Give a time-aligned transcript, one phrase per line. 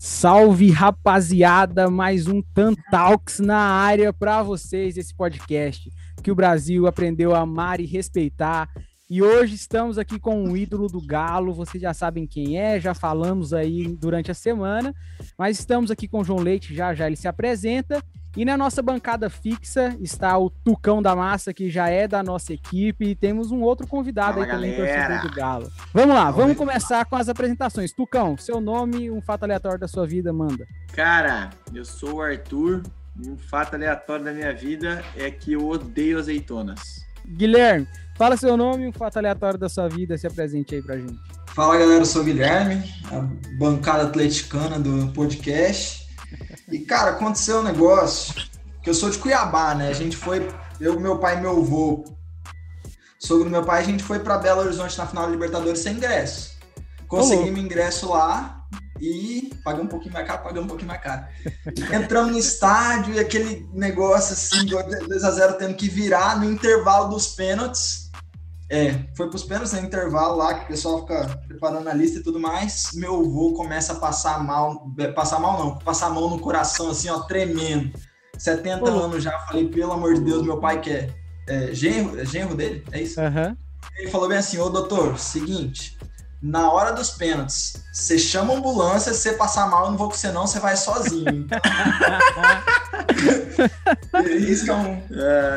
[0.00, 5.90] Salve rapaziada, mais um Tantalks na área para vocês esse podcast
[6.22, 8.70] que o Brasil aprendeu a amar e respeitar.
[9.10, 12.94] E hoje estamos aqui com um ídolo do Galo, vocês já sabem quem é, já
[12.94, 14.94] falamos aí durante a semana,
[15.36, 18.00] mas estamos aqui com o João Leite, já já ele se apresenta.
[18.36, 22.52] E na nossa bancada fixa está o Tucão da Massa, que já é da nossa
[22.52, 25.06] equipe, e temos um outro convidado Fala, aí também, galera.
[25.06, 25.72] torcedor do Galo.
[25.92, 27.92] Vamos lá, vamos começar com as apresentações.
[27.92, 30.66] Tucão, seu nome, um fato aleatório da sua vida, manda.
[30.92, 32.82] Cara, eu sou o Arthur
[33.20, 36.80] e um fato aleatório da minha vida é que eu odeio azeitonas.
[37.26, 37.86] Guilherme,
[38.16, 41.18] fala seu nome, um fato aleatório da sua vida, se apresente aí pra gente.
[41.48, 43.20] Fala galera, eu sou o Guilherme, a
[43.58, 46.07] bancada atleticana do podcast.
[46.70, 48.34] E cara, aconteceu um negócio
[48.82, 49.88] que eu sou de Cuiabá, né?
[49.88, 50.48] A gente foi,
[50.80, 52.04] eu, meu pai e meu avô,
[53.18, 55.94] sogro do meu pai, a gente foi para Belo Horizonte na final da Libertadores sem
[55.94, 56.58] ingresso.
[57.06, 58.66] Conseguimos ingresso lá
[59.00, 61.24] e pagamos um pouquinho mais caro, pagamos um pouquinho mais caro.
[61.92, 68.07] Entramos no estádio e aquele negócio assim, 2x0 tendo que virar no intervalo dos pênaltis.
[68.70, 72.22] É, foi pros pênaltis no intervalo lá, que o pessoal fica preparando a lista e
[72.22, 72.90] tudo mais.
[72.94, 77.08] Meu avô começa a passar mal, passar mal não, passar a mão no coração, assim,
[77.08, 77.98] ó, tremendo.
[78.36, 78.88] 70 Ô.
[79.04, 81.14] anos já, falei, pelo amor de Deus, meu pai quer.
[81.48, 82.84] É, genro, é genro dele?
[82.92, 83.18] É isso?
[83.20, 83.56] Aham.
[83.96, 85.98] Ele falou bem assim, ô doutor, seguinte,
[86.40, 90.08] na hora dos pênaltis, você chama a ambulância, se você passar mal, eu não vou
[90.08, 91.46] com você não, você vai sozinho.
[94.38, 95.02] Isso que é um...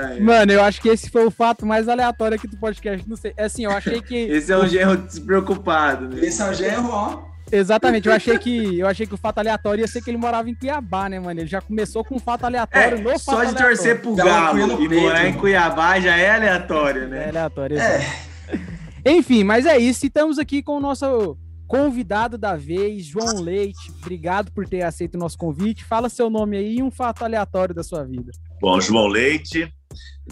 [0.07, 3.07] Ai, Mano, eu acho que esse foi o fato mais aleatório aqui do podcast.
[3.07, 3.33] Não sei.
[3.37, 4.15] Assim, eu achei que.
[4.15, 6.25] Esse é um genro despreocupado, né?
[6.25, 7.19] Esse é um genro, ó.
[7.51, 10.49] Exatamente, eu achei que eu achei que o fato aleatório ia ser que ele morava
[10.49, 11.37] em Cuiabá, né, mano?
[11.41, 13.75] Ele já começou com um fato aleatório no É, fato só de aleatório.
[13.75, 15.33] torcer pro Galo no e peito, morar em.
[15.33, 17.27] Cuiabá já é aleatório, É né?
[17.27, 17.93] aleatório, exato.
[17.93, 18.59] É,
[19.05, 20.05] Enfim, mas é isso.
[20.05, 23.91] Estamos aqui com o nosso convidado da vez, João Leite.
[24.01, 25.85] Obrigado por ter aceito o nosso convite.
[25.85, 28.31] Fala seu nome aí e um fato aleatório da sua vida.
[28.59, 29.73] Bom, João Leite,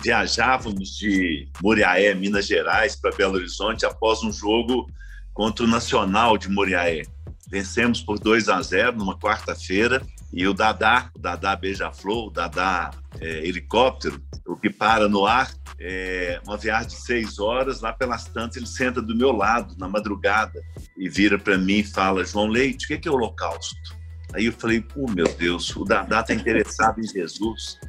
[0.04, 4.86] viajávamos de Muriaé, Minas Gerais, para Belo Horizonte após um jogo
[5.34, 7.04] contra o Nacional de Muriaé.
[7.50, 12.92] Vencemos por 2 a 0 numa quarta-feira e o Dadá, o Dadá Beija-Flor, o Dadá
[13.20, 18.26] é, Helicóptero, o que para no ar, é, uma viagem de seis horas, lá pelas
[18.26, 20.62] tantas ele senta do meu lado, na madrugada,
[20.98, 23.98] e vira para mim e fala, João Leite, o que é, que é holocausto?
[24.34, 27.80] Aí eu falei, oh, meu Deus, o Dadá está interessado em Jesus,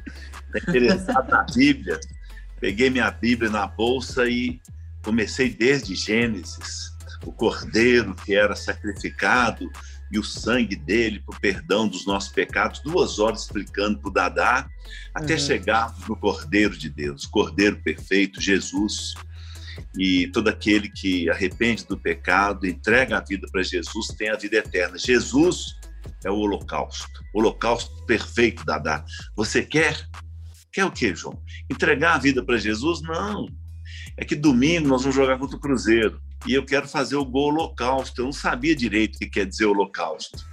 [0.53, 1.99] está interessado na Bíblia.
[2.59, 4.59] Peguei minha Bíblia na bolsa e
[5.03, 6.91] comecei desde Gênesis,
[7.25, 9.69] o cordeiro que era sacrificado
[10.11, 14.13] e o sangue dele para o perdão dos nossos pecados, duas horas explicando para o
[14.13, 14.69] Dadá,
[15.13, 15.39] até Uhum.
[15.39, 19.13] chegarmos no Cordeiro de Deus, Cordeiro perfeito, Jesus.
[19.97, 24.57] E todo aquele que arrepende do pecado, entrega a vida para Jesus, tem a vida
[24.57, 24.97] eterna.
[24.97, 25.75] Jesus
[26.25, 29.05] é o holocausto, o holocausto perfeito, Dadá.
[29.35, 30.07] Você quer?
[30.73, 31.41] Quer o quê, João?
[31.69, 33.01] Entregar a vida para Jesus?
[33.01, 33.47] Não.
[34.17, 37.49] É que domingo nós vamos jogar contra o Cruzeiro e eu quero fazer o gol
[37.49, 38.21] holocausto.
[38.21, 40.45] Eu não sabia direito o que quer dizer holocausto.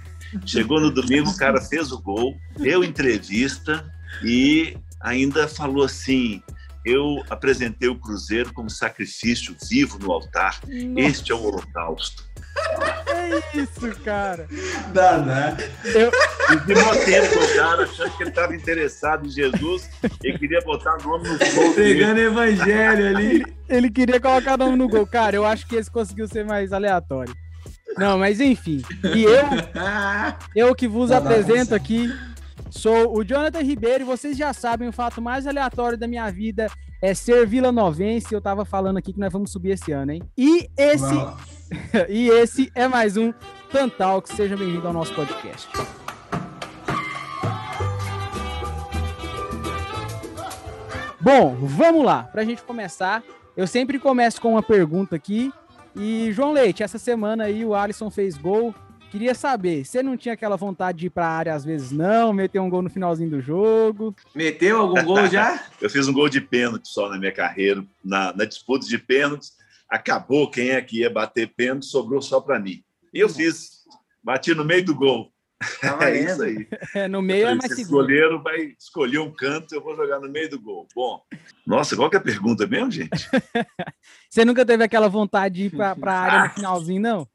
[0.45, 3.91] Chegou no domingo, o cara fez o gol, deu entrevista
[4.23, 6.41] e ainda falou assim:
[6.85, 10.59] eu apresentei o Cruzeiro como sacrifício vivo no altar.
[10.95, 12.23] Este é o holocausto.
[13.29, 14.47] É isso, cara.
[14.93, 15.57] dá, né?
[15.83, 16.11] Eu,
[16.51, 19.89] E de bom tempo, o cara, achando que ele estava interessado em Jesus
[20.23, 21.73] e queria botar nome no gol.
[21.75, 23.45] Pegando evangelho ali.
[23.67, 25.05] ele queria colocar o nome no gol.
[25.05, 27.33] Cara, eu acho que esse conseguiu ser mais aleatório.
[27.97, 28.81] Não, mas enfim.
[29.15, 29.43] E eu,
[30.55, 31.77] eu que vos dá apresento condição.
[31.77, 32.09] aqui,
[32.69, 36.67] sou o Jonathan Ribeiro e vocês já sabem, o fato mais aleatório da minha vida
[37.01, 38.33] é ser Vila Novense.
[38.33, 40.21] Eu tava falando aqui que nós vamos subir esse ano, hein?
[40.37, 41.37] E esse, lá.
[42.09, 43.33] e esse é mais um
[43.71, 44.33] Tantalk.
[44.33, 45.69] Seja bem-vindo ao nosso podcast.
[51.19, 52.23] Bom, vamos lá.
[52.23, 53.23] Pra gente começar,
[53.55, 55.51] eu sempre começo com uma pergunta aqui.
[55.95, 58.73] E, João Leite, essa semana aí o Alisson fez gol.
[59.11, 62.59] Queria saber, você não tinha aquela vontade de ir pra área às vezes não, meter
[62.59, 64.15] um gol no finalzinho do jogo?
[64.35, 65.63] Meteu algum gol já?
[65.81, 69.58] Eu fiz um gol de pênalti só na minha carreira, na, na disputa de pênaltis.
[69.89, 72.83] Acabou quem é que ia bater pênalti, sobrou só para mim.
[73.13, 73.83] E eu fiz,
[74.23, 75.33] bati no meio do gol.
[75.81, 76.67] Tá É isso aí.
[76.95, 78.03] É, no meio é Falei, mais Se seguro.
[78.03, 80.87] goleiro vai escolher um canto, eu vou jogar no meio do gol.
[80.95, 81.21] Bom,
[81.65, 83.09] nossa, qual que é a pergunta mesmo, gente?
[84.29, 87.27] Você nunca teve aquela vontade de ir pra, pra área no finalzinho, não?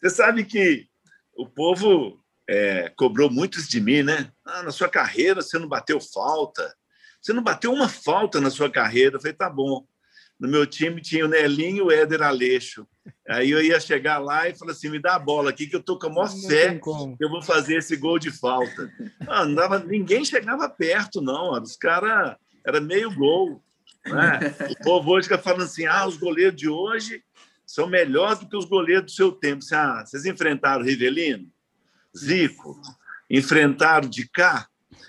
[0.00, 0.86] Você sabe que
[1.34, 4.30] o povo é, cobrou muito isso de mim, né?
[4.44, 6.74] Ah, na sua carreira você não bateu falta.
[7.20, 9.16] Você não bateu uma falta na sua carreira.
[9.16, 9.86] Eu falei, tá bom.
[10.38, 12.86] No meu time tinha o Nelinho e o Éder Aleixo.
[13.28, 15.82] Aí eu ia chegar lá e falar assim: me dá a bola aqui, que eu
[15.82, 18.90] tô com a maior fé que eu vou fazer esse gol de falta.
[19.20, 21.52] Não, não dava, ninguém chegava perto, não.
[21.60, 22.36] Os caras
[22.66, 23.62] era meio gol.
[24.06, 24.54] Né?
[24.70, 27.22] O povo hoje fica falando assim: ah, os goleiros de hoje
[27.66, 29.64] são melhores do que os goleiros do seu tempo.
[29.72, 31.50] Ah, vocês enfrentaram Rivelino,
[32.16, 32.80] Zico,
[33.30, 34.68] enfrentaram de cá,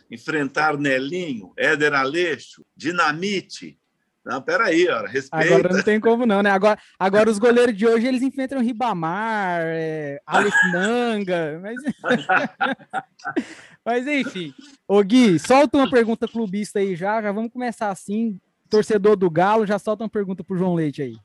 [0.09, 3.77] enfrentaram Nelinho, Éder Aleixo, Dinamite.
[4.25, 5.55] Não, peraí, ó, respeita.
[5.55, 6.49] Agora não tem como não, né?
[6.49, 11.75] Agora, agora os goleiros de hoje, eles enfrentam Ribamar, é, Alex Manga, mas...
[13.85, 14.51] mas enfim.
[14.87, 18.39] Ô Gui, solta uma pergunta clubista aí já, já vamos começar assim.
[18.67, 21.15] Torcedor do Galo, já solta uma pergunta pro João Leite aí.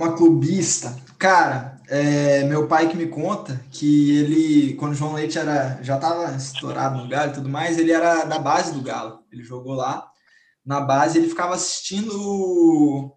[0.00, 0.96] Uma clubista.
[1.18, 5.96] Cara, é, meu pai que me conta que ele, quando o João Leite era, já
[5.96, 9.18] estava estourado no Galo e tudo mais, ele era da base do Galo.
[9.30, 10.08] Ele jogou lá
[10.68, 13.16] na base, ele ficava assistindo o,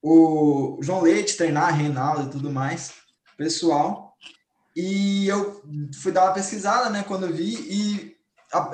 [0.00, 2.92] o João Leite treinar, Reinaldo e tudo mais,
[3.36, 4.14] pessoal.
[4.76, 5.60] E eu
[6.00, 8.16] fui dar uma pesquisada, né, quando vi, e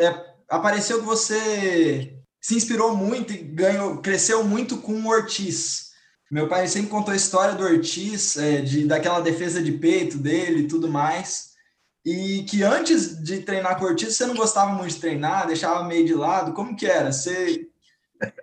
[0.01, 5.93] é, apareceu que você se inspirou muito e ganhou, cresceu muito com o Ortiz.
[6.31, 10.65] Meu pai sempre contou a história do Ortiz, é, de, daquela defesa de peito dele
[10.65, 11.55] e tudo mais.
[12.05, 15.85] E que antes de treinar com o Ortiz, você não gostava muito de treinar, deixava
[15.85, 16.53] meio de lado.
[16.53, 17.11] Como que era?
[17.11, 17.67] Você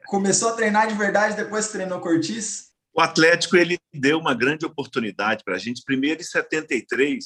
[0.07, 2.71] começou a treinar de verdade depois que treinou Cortiz?
[2.94, 7.23] O Atlético ele deu uma grande oportunidade para a gente, primeiro em 73,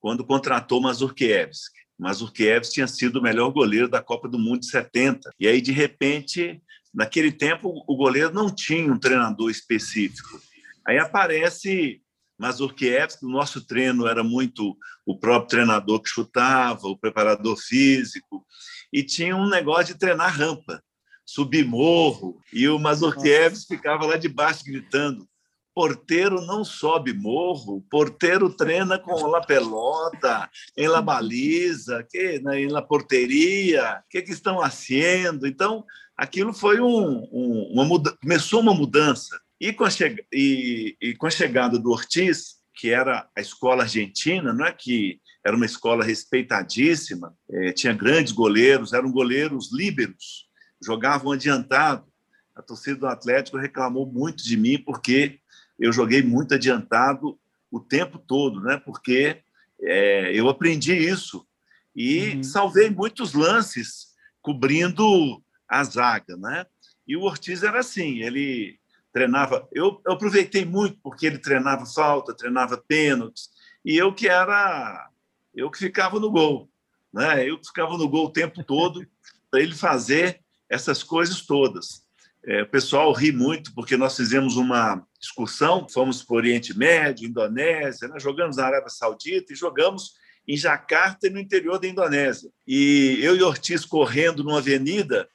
[0.00, 1.70] quando contratou Mazurkiewicz.
[1.98, 5.30] Mazurkiewicz tinha sido o melhor goleiro da Copa do Mundo de 70.
[5.38, 6.60] E aí, de repente,
[6.92, 10.40] naquele tempo, o goleiro não tinha um treinador específico.
[10.86, 12.02] Aí aparece
[12.38, 18.44] Mazurkiewicz, o nosso treino era muito o próprio treinador que chutava, o preparador físico,
[18.92, 20.82] e tinha um negócio de treinar rampa
[21.26, 25.28] subir morro, e o Mazurkiewicz ficava lá debaixo gritando:
[25.74, 32.68] porteiro não sobe morro, porteiro treina com la pelota, em la baliza, que, na, em
[32.68, 35.46] la porteria, o que, que estão fazendo?
[35.46, 35.84] Então,
[36.16, 39.38] aquilo foi um, um, uma muda começou uma mudança.
[39.60, 39.88] E com, a
[40.32, 45.18] e, e com a chegada do Ortiz, que era a escola argentina, não é que
[45.44, 50.45] era uma escola respeitadíssima, é, tinha grandes goleiros, eram goleiros líberos,
[50.86, 52.06] jogavam adiantado.
[52.54, 55.40] A torcida do Atlético reclamou muito de mim porque
[55.78, 57.38] eu joguei muito adiantado
[57.70, 58.80] o tempo todo, né?
[58.82, 59.42] Porque
[59.82, 61.46] é, eu aprendi isso
[61.94, 62.42] e uhum.
[62.42, 66.64] salvei muitos lances cobrindo a zaga, né?
[67.06, 68.78] E o Ortiz era assim, ele
[69.12, 69.68] treinava.
[69.72, 73.50] Eu, eu aproveitei muito porque ele treinava falta, treinava pênaltis
[73.84, 75.10] e eu que era
[75.54, 76.70] eu que ficava no gol,
[77.12, 77.48] né?
[77.48, 79.06] Eu que ficava no gol o tempo todo
[79.50, 82.04] para ele fazer essas coisas todas.
[82.44, 87.28] É, o pessoal ri muito porque nós fizemos uma excursão, fomos para o Oriente Médio,
[87.28, 88.20] Indonésia, né?
[88.20, 90.12] jogamos na Arábia Saudita e jogamos
[90.46, 92.48] em Jacarta e no interior da Indonésia.
[92.66, 95.28] E eu e Ortiz correndo numa avenida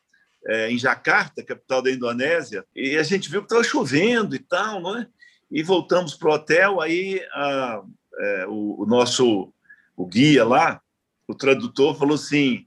[0.47, 4.81] é, em Jacarta, capital da Indonésia, e a gente viu que estava chovendo e tal,
[4.81, 5.07] não é?
[5.51, 7.83] E voltamos para o hotel, aí a,
[8.19, 9.53] é, o, o nosso
[9.97, 10.81] o guia lá,
[11.27, 12.65] o tradutor, falou assim: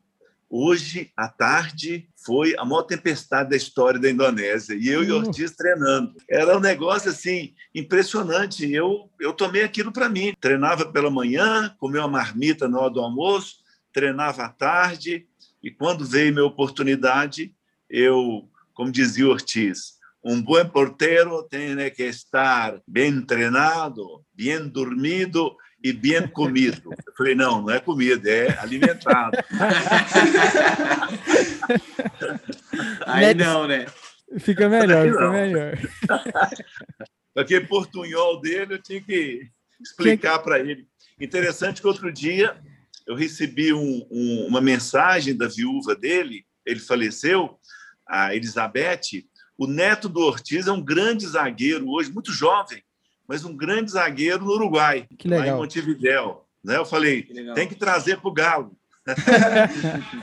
[0.57, 4.77] hoje à tarde foi a maior tempestade da história da Indonésia.
[4.77, 6.15] E eu e Ortiz treinando.
[6.31, 8.73] Era um negócio assim impressionante.
[8.73, 10.33] Eu, eu tomei aquilo para mim.
[10.41, 13.57] Treinava pela manhã, comia uma marmita na hora do almoço,
[13.93, 15.27] treinava à tarde.
[15.61, 17.53] E quando veio minha oportunidade,
[17.91, 19.95] eu, como dizia Ortiz,
[20.25, 26.91] um bom porteiro tem que estar bem treinado, bem dormido e bem comido.
[27.07, 29.37] Eu falei, não, não é comida, é alimentado.
[33.07, 33.85] Aí não, né?
[34.39, 35.79] Fica melhor, fica melhor.
[37.37, 39.47] Aquele portunhol dele, eu tinha que
[39.79, 40.87] explicar para ele.
[41.21, 42.57] Interessante que outro dia
[43.07, 47.59] eu recebi um, um, uma mensagem da viúva dele, ele faleceu,
[48.09, 49.27] a Elizabeth.
[49.59, 52.83] O neto do Ortiz é um grande zagueiro hoje, muito jovem,
[53.27, 55.47] mas um grande zagueiro no Uruguai, que legal.
[55.47, 56.45] lá em Montevidéu.
[56.63, 56.77] Né?
[56.77, 58.77] Eu falei, que tem que trazer para o Galo.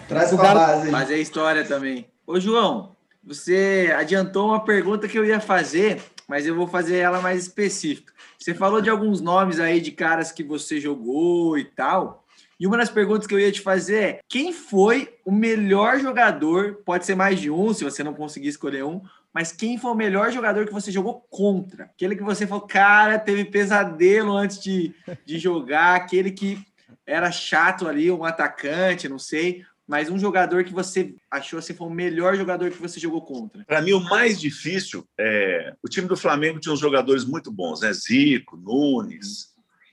[0.08, 0.90] Traz para a base.
[0.90, 2.08] Fazer história também.
[2.26, 7.22] Ô, João, você adiantou uma pergunta que eu ia fazer, mas eu vou fazer ela
[7.22, 8.12] mais específica.
[8.38, 12.26] Você falou de alguns nomes aí de caras que você jogou e tal.
[12.60, 16.80] E uma das perguntas que eu ia te fazer é: quem foi o melhor jogador?
[16.86, 19.02] Pode ser mais de um, se você não conseguir escolher um,
[19.34, 21.86] mas quem foi o melhor jogador que você jogou contra?
[21.86, 24.94] Aquele que você falou, cara, teve pesadelo antes de,
[25.26, 26.60] de jogar, aquele que
[27.06, 29.64] era chato ali, um atacante, não sei.
[29.88, 33.64] mas um jogador que você achou assim foi o melhor jogador que você jogou contra.
[33.66, 37.82] Para mim, o mais difícil é o time do Flamengo tinha uns jogadores muito bons,
[37.82, 37.92] né?
[37.94, 39.52] Zico, Nunes.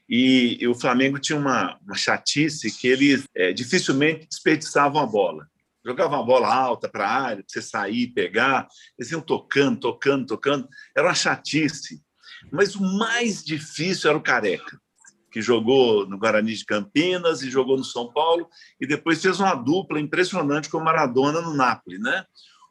[0.09, 5.47] E, e o Flamengo tinha uma, uma chatice que eles é, dificilmente desperdiçavam a bola
[5.85, 8.69] jogavam a bola alta para a área, para você sair, pegar,
[8.99, 10.69] eles iam tocando, tocando, tocando.
[10.97, 12.03] Era uma chatice.
[12.53, 14.81] Mas o mais difícil era o Careca
[15.31, 18.49] que jogou no Guarani de Campinas e jogou no São Paulo
[18.81, 22.25] e depois fez uma dupla impressionante com o Maradona no Napoli, né?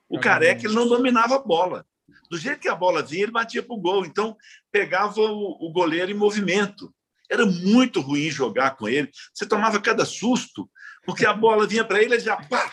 [0.09, 1.85] O Careca ele não dominava a bola.
[2.29, 4.05] Do jeito que a bola vinha, ele batia para o gol.
[4.05, 4.35] Então,
[4.71, 6.93] pegava o, o goleiro em movimento.
[7.29, 9.09] Era muito ruim jogar com ele.
[9.33, 10.69] Você tomava cada susto,
[11.05, 12.71] porque a bola vinha para ele e já pá,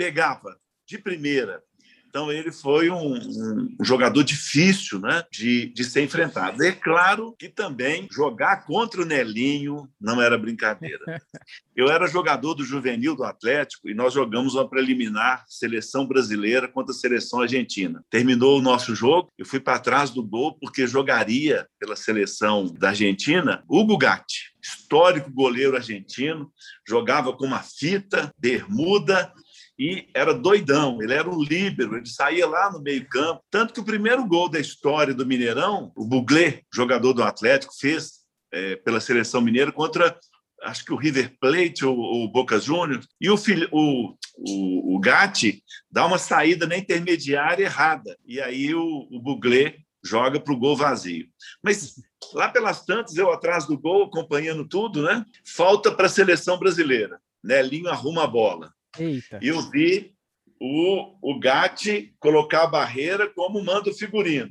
[0.00, 0.56] pegava
[0.88, 1.62] de primeira.
[2.08, 6.60] Então, ele foi um, um, jogador difícil né, de, de ser enfrentado.
[6.64, 11.22] É claro que também jogar contra o Nelinho não era brincadeira.
[11.76, 16.92] Eu era jogador do juvenil do Atlético e nós jogamos uma preliminar seleção brasileira contra
[16.92, 18.02] a seleção argentina.
[18.10, 22.88] Terminou o nosso jogo, eu fui para trás do gol porque jogaria pela seleção da
[22.88, 26.50] Argentina Hugo Gatti, histórico goleiro argentino,
[26.86, 29.32] jogava com uma fita, bermuda
[29.80, 33.42] e era doidão, ele era um líbero, ele saía lá no meio-campo.
[33.50, 38.20] Tanto que o primeiro gol da história do Mineirão, o Buglé, jogador do Atlético, fez
[38.52, 40.14] é, pela seleção mineira contra,
[40.64, 43.08] acho que o River Plate ou o Boca Juniors.
[43.18, 43.36] E o,
[43.72, 48.18] o, o, o Gatti dá uma saída na intermediária errada.
[48.26, 51.26] E aí o, o Buglé joga para o gol vazio.
[51.64, 51.94] Mas
[52.34, 55.24] lá pelas tantas, eu atrás do gol, acompanhando tudo, né?
[55.42, 57.18] Falta para a seleção brasileira.
[57.42, 58.70] Nelinho arruma a bola.
[58.98, 59.38] Eita.
[59.42, 60.14] E eu vi
[60.60, 64.50] o, o Gatti colocar a barreira como manda o figurino.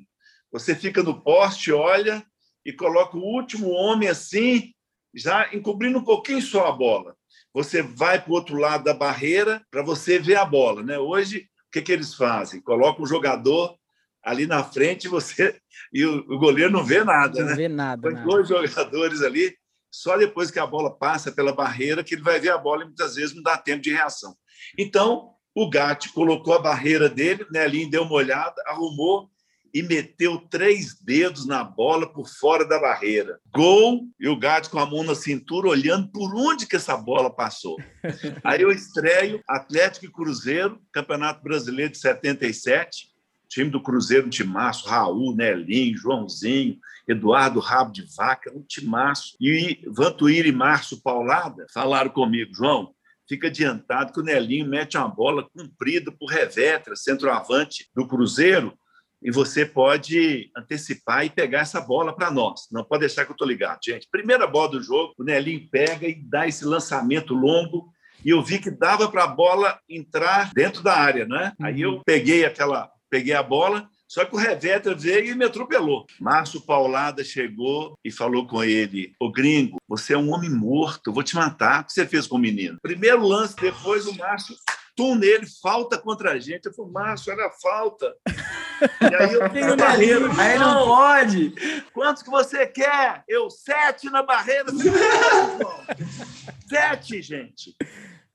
[0.52, 2.24] Você fica no poste, olha
[2.66, 4.74] e coloca o último homem assim,
[5.14, 7.16] já encobrindo um pouquinho só a bola.
[7.54, 10.84] Você vai para o outro lado da barreira para você ver a bola.
[10.84, 10.98] Né?
[10.98, 12.62] Hoje, o que, que eles fazem?
[12.62, 13.78] Colocam o jogador
[14.24, 15.60] ali na frente você
[15.94, 17.40] e o, o goleiro não vê nada.
[17.40, 17.56] Não né?
[17.56, 18.02] vê nada.
[18.02, 19.56] Põe dois jogadores ali
[19.92, 22.86] só depois que a bola passa pela barreira que ele vai ver a bola e
[22.86, 24.36] muitas vezes não dá tempo de reação.
[24.78, 29.30] Então, o Gatti colocou a barreira dele, Nelinho deu uma olhada, arrumou
[29.74, 33.40] e meteu três dedos na bola por fora da barreira.
[33.54, 37.30] Gol, e o Gatti com a mão na cintura, olhando por onde que essa bola
[37.30, 37.78] passou.
[38.44, 43.10] Aí eu estreio Atlético e Cruzeiro, Campeonato Brasileiro de 77,
[43.48, 46.78] time do Cruzeiro, um timaço, Raul, Nelinho, Joãozinho,
[47.10, 49.36] Eduardo Rabo de Vaca, um timaço.
[49.42, 52.94] E Vantuíra e Márcio Paulada falaram comigo, João,
[53.28, 58.78] fica adiantado que o Nelinho mete uma bola comprida por Revetra, centroavante do Cruzeiro,
[59.22, 62.68] e você pode antecipar e pegar essa bola para nós.
[62.72, 64.08] Não pode deixar que eu estou ligado, gente.
[64.10, 67.92] Primeira bola do jogo, o Nelinho pega e dá esse lançamento longo,
[68.24, 71.54] e eu vi que dava para a bola entrar dentro da área, né?
[71.62, 72.02] Aí eu uhum.
[72.06, 76.08] peguei aquela, peguei a bola, só que o Revetra veio e me atropelou.
[76.20, 81.14] Márcio Paulada chegou e falou com ele: Ô gringo, você é um homem morto, eu
[81.14, 81.82] vou te matar.
[81.82, 82.80] O que você fez com o menino?
[82.82, 84.56] Primeiro lance, depois o Márcio
[84.96, 86.66] tum nele, falta contra a gente.
[86.66, 88.14] Eu falei, Márcio, era falta.
[88.80, 90.30] E aí eu tenho barreira.
[90.38, 91.54] Aí não pode.
[91.94, 93.26] Quantos que você quer?
[93.28, 94.68] Eu, sete na barreira.
[96.66, 97.76] sete, gente.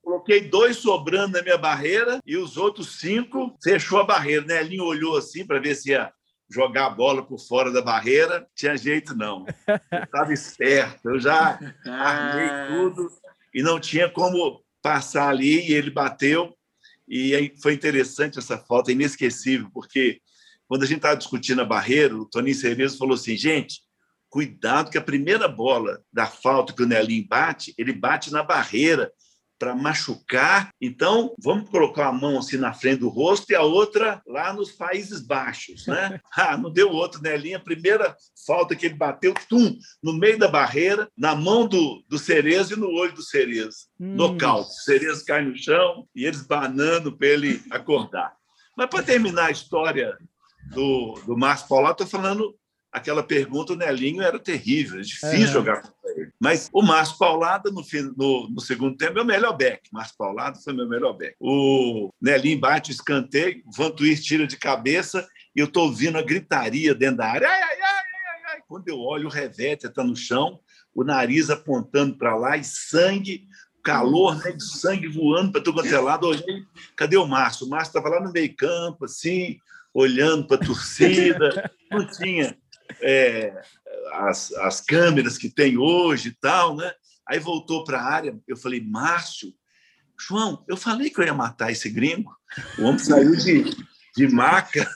[0.05, 4.45] Coloquei dois sobrando na minha barreira e os outros cinco fechou a barreira.
[4.45, 4.63] Né?
[4.63, 6.13] Nelinho olhou assim para ver se ia
[6.51, 8.47] jogar a bola por fora da barreira.
[8.55, 9.47] Tinha jeito, não.
[9.67, 12.67] Eu estava esperto, eu já armei ah.
[12.69, 13.09] tudo
[13.55, 15.71] e não tinha como passar ali.
[15.71, 16.55] E ele bateu.
[17.09, 20.21] E foi interessante essa é inesquecível, porque
[20.69, 23.81] quando a gente estava discutindo a barreira, o Toninho Cerezo falou assim: gente,
[24.29, 29.11] cuidado que a primeira bola da falta que o Nelinho bate, ele bate na barreira
[29.59, 30.71] para machucar.
[30.81, 34.73] Então, vamos colocar a mão assim na frente do rosto e a outra lá nos
[34.73, 36.21] Países Baixos, né?
[36.37, 37.37] Ah, não deu outro, né?
[37.37, 42.19] Linha, primeira falta que ele bateu, tum, no meio da barreira, na mão do, do
[42.19, 43.87] Cerezo e no olho do Cerezo.
[44.01, 44.15] Hum.
[44.17, 44.71] Nocaute.
[44.71, 48.35] O Cerezo cai no chão e eles banando para ele acordar.
[48.77, 50.19] Mas para terminar a história
[50.73, 52.55] do, do Márcio Paulo, estou falando
[52.95, 56.31] aquela pergunta, o Nelinho era terrível, é difícil jogar contra ele.
[56.39, 57.85] Mas o Márcio Paulada, no,
[58.17, 59.89] no, no, segundo tempo, é o melhor back.
[59.93, 61.35] Márcio Paulada foi meu melhor back.
[61.41, 66.23] O Nelinho bate o escanteio, o Vantuir tira de cabeça e eu estou ouvindo a
[66.23, 67.49] gritaria dentro da área.
[67.49, 68.61] Ai, ai, ai, ai, ai.
[68.69, 70.61] Quando eu olho, o Revete está no chão,
[70.95, 73.49] o nariz apontando para lá e sangue,
[73.83, 76.29] calor, né, de sangue voando para todo quanto é lado.
[76.29, 76.63] Olhei,
[76.97, 77.67] cadê o Márcio?
[77.67, 79.59] O Márcio estava lá no meio campo, assim,
[79.93, 81.73] olhando para a torcida.
[81.91, 82.57] Não tinha
[83.01, 83.61] é,
[84.13, 86.93] as, as câmeras que tem hoje e tal, né?
[87.27, 89.53] Aí voltou para a área, eu falei, Márcio,
[90.21, 92.35] João, eu falei que eu ia matar esse gringo.
[92.79, 93.65] O homem saiu de,
[94.17, 94.89] de maca.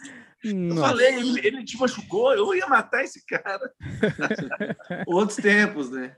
[0.44, 3.72] Eu falei, ele, ele te machucou, eu ia matar esse cara.
[5.06, 6.14] Outros tempos, né?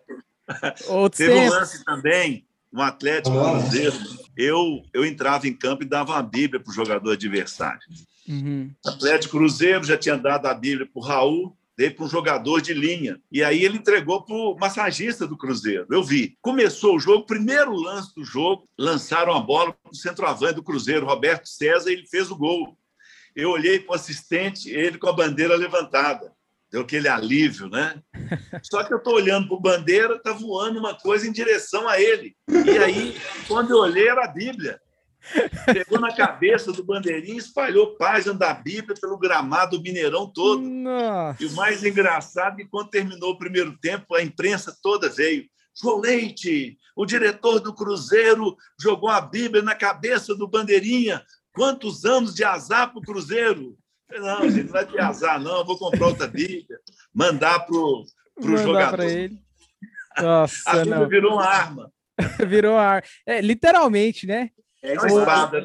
[0.89, 1.55] Outros Teve tempos.
[1.55, 3.97] um lance também, um Atlético Cruzeiro.
[4.37, 7.81] Eu, eu entrava em campo e dava uma Bíblia para o jogador adversário.
[8.29, 8.71] Uhum.
[8.87, 12.75] Atlético Cruzeiro já tinha dado a Bíblia para o Raul, dei para um jogador de
[12.75, 13.19] linha.
[13.33, 15.87] E aí ele entregou para o massagista do Cruzeiro.
[15.91, 16.37] Eu vi.
[16.43, 21.07] Começou o jogo, primeiro lance do jogo, lançaram a bola para o centroavante do Cruzeiro,
[21.07, 22.77] Roberto César, e ele fez o gol.
[23.35, 26.31] Eu olhei para o assistente, ele com a bandeira levantada.
[26.71, 28.03] Deu aquele alívio, né?
[28.63, 31.99] Só que eu estou olhando para o bandeira, está voando uma coisa em direção a
[31.99, 32.37] ele.
[32.47, 33.17] E aí,
[33.49, 34.79] quando eu olhei, era a Bíblia.
[35.67, 40.63] Pegou na cabeça do bandeirinho, espalhou página da Bíblia pelo gramado do Mineirão todo.
[40.63, 41.43] Nossa.
[41.43, 45.45] E o mais engraçado é que quando terminou o primeiro tempo, a imprensa toda veio.
[45.81, 51.23] João Leite, o diretor do Cruzeiro, jogou a Bíblia na cabeça do bandeirinha.
[51.53, 53.77] Quantos anos de azar para o Cruzeiro?
[54.11, 55.59] Não, gente, não vai ter azar, não.
[55.59, 56.79] Eu vou comprar outra Bíblia,
[57.15, 58.07] mandar para o
[58.57, 58.97] jogador.
[58.97, 59.39] Para ele.
[60.21, 61.09] Nossa, a Bíblia não.
[61.09, 61.93] virou uma arma.
[62.47, 63.07] virou arma.
[63.25, 64.51] É, literalmente, né?
[64.83, 64.95] É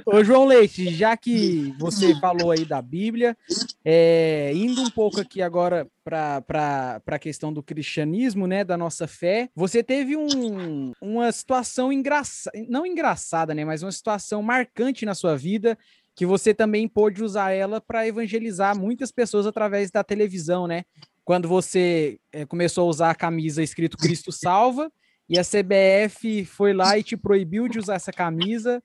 [0.05, 3.37] ô, ô, João Leite, já que você falou aí da Bíblia,
[3.83, 9.49] é, indo um pouco aqui agora para a questão do cristianismo, né, da nossa fé,
[9.55, 15.37] você teve um, uma situação engraçada, não engraçada, né, mas uma situação marcante na sua
[15.37, 15.77] vida,
[16.13, 20.83] que você também pôde usar ela para evangelizar muitas pessoas através da televisão, né?
[21.23, 24.91] Quando você é, começou a usar a camisa escrito Cristo salva,
[25.27, 28.81] e a CBF foi lá e te proibiu de usar essa camisa,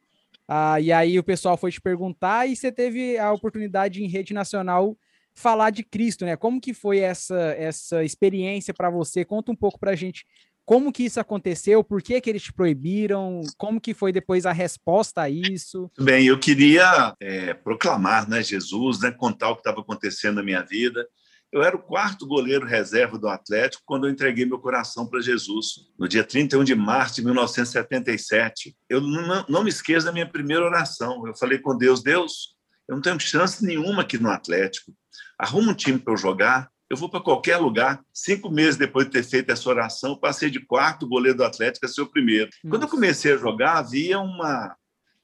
[0.53, 4.35] ah, e aí o pessoal foi te perguntar e você teve a oportunidade em rede
[4.35, 4.99] nacional
[5.33, 6.35] falar de Cristo, né?
[6.35, 9.25] Como que foi essa essa experiência para você?
[9.25, 10.25] Conta um pouco para a gente
[10.65, 14.53] como que isso aconteceu, por que que eles te proibiram, como que foi depois a
[14.53, 15.89] resposta a isso?
[15.99, 20.63] Bem, eu queria é, proclamar, né, Jesus, né, contar o que estava acontecendo na minha
[20.63, 21.07] vida.
[21.53, 25.89] Eu era o quarto goleiro reserva do Atlético quando eu entreguei meu coração para Jesus,
[25.99, 28.77] no dia 31 de março de 1977.
[28.89, 31.27] Eu não, não me esqueço da minha primeira oração.
[31.27, 32.55] Eu falei com Deus: Deus,
[32.87, 34.95] eu não tenho chance nenhuma aqui no Atlético.
[35.37, 36.71] Arruma um time para eu jogar.
[36.89, 38.01] Eu vou para qualquer lugar.
[38.15, 41.89] Cinco meses depois de ter feito essa oração, passei de quarto goleiro do Atlético a
[41.89, 42.47] ser o primeiro.
[42.47, 42.71] Nossa.
[42.71, 44.77] Quando eu comecei a jogar, havia uma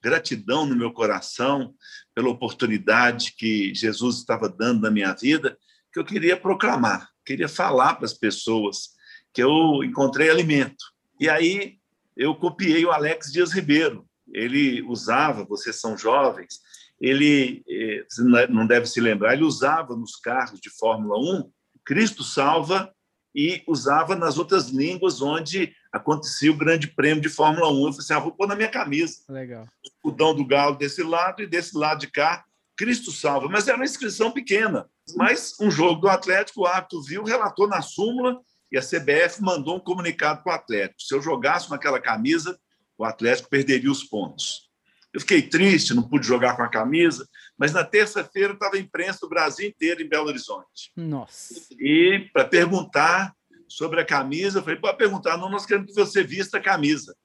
[0.03, 1.73] gratidão no meu coração
[2.15, 5.57] pela oportunidade que Jesus estava dando na minha vida
[5.97, 8.91] que eu queria proclamar, queria falar para as pessoas
[9.33, 10.85] que eu encontrei alimento.
[11.19, 11.79] E aí
[12.15, 14.07] eu copiei o Alex Dias Ribeiro.
[14.31, 16.61] Ele usava, vocês são jovens,
[17.01, 18.05] ele eh,
[18.51, 21.51] não deve se lembrar, ele usava nos carros de Fórmula 1
[21.83, 22.93] Cristo salva
[23.35, 27.73] e usava nas outras línguas onde acontecia o Grande Prêmio de Fórmula 1.
[27.73, 29.21] Eu falei assim: ah, vou pôr na minha camisa.
[29.29, 29.67] Legal.
[30.03, 32.45] O dão do galo desse lado e desse lado de cá
[32.77, 34.87] Cristo salva, mas era uma inscrição pequena.
[35.14, 38.40] Mas um jogo do Atlético, o árbitro viu, relatou na súmula
[38.73, 41.03] e a CBF mandou um comunicado para o Atlético.
[41.03, 42.59] Se eu jogasse com aquela camisa,
[42.99, 44.66] o Atlético perderia os pontos.
[45.12, 49.21] Eu fiquei triste, não pude jogar com a camisa, mas na terça-feira estava a imprensa
[49.23, 50.92] do Brasil inteiro em Belo Horizonte.
[50.95, 51.55] Nossa.
[51.79, 53.35] E para perguntar
[53.69, 57.16] sobre a camisa, eu falei, pode perguntar, não, nós queremos que você vista a camisa.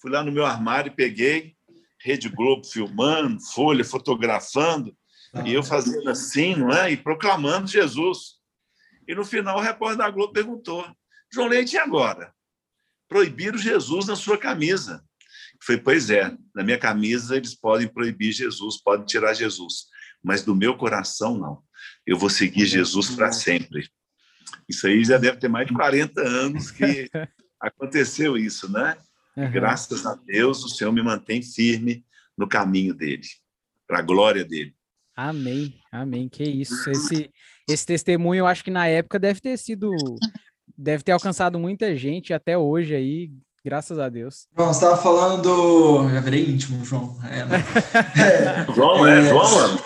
[0.00, 1.54] Fui lá no meu armário e peguei,
[2.00, 4.96] Rede Globo filmando, Folha fotografando,
[5.44, 6.92] e eu fazendo assim, não é?
[6.92, 8.34] E proclamando Jesus.
[9.06, 10.86] E no final o repórter da Globo perguntou:
[11.32, 12.32] João Leite, e agora?
[13.08, 15.04] Proibiram Jesus na sua camisa.
[15.62, 19.86] Foi, pois é, na minha camisa eles podem proibir Jesus, podem tirar Jesus,
[20.22, 21.62] mas do meu coração não.
[22.06, 23.88] Eu vou seguir Jesus para sempre.
[24.68, 27.08] Isso aí já deve ter mais de 40 anos que
[27.60, 28.96] aconteceu isso, né?
[29.36, 29.50] Uhum.
[29.50, 32.04] Graças a Deus, o Senhor me mantém firme
[32.36, 33.26] no caminho dele,
[33.86, 34.74] para a glória dele.
[35.16, 36.28] Amém, amém.
[36.28, 36.90] Que isso.
[36.90, 37.30] Esse,
[37.68, 39.90] esse testemunho, eu acho que na época deve ter sido,
[40.76, 43.30] deve ter alcançado muita gente até hoje aí,
[43.64, 44.46] graças a Deus.
[44.56, 46.10] João, você estava falando do.
[46.10, 47.16] Já virei íntimo, João.
[47.24, 47.64] É, né?
[48.68, 49.80] é, João, é, é, João, mano.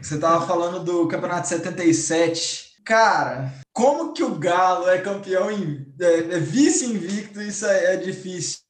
[0.00, 2.68] Você estava falando do campeonato 77.
[2.84, 8.60] Cara, como que o Galo é campeão, em, é, é vice-invicto, isso é, é difícil.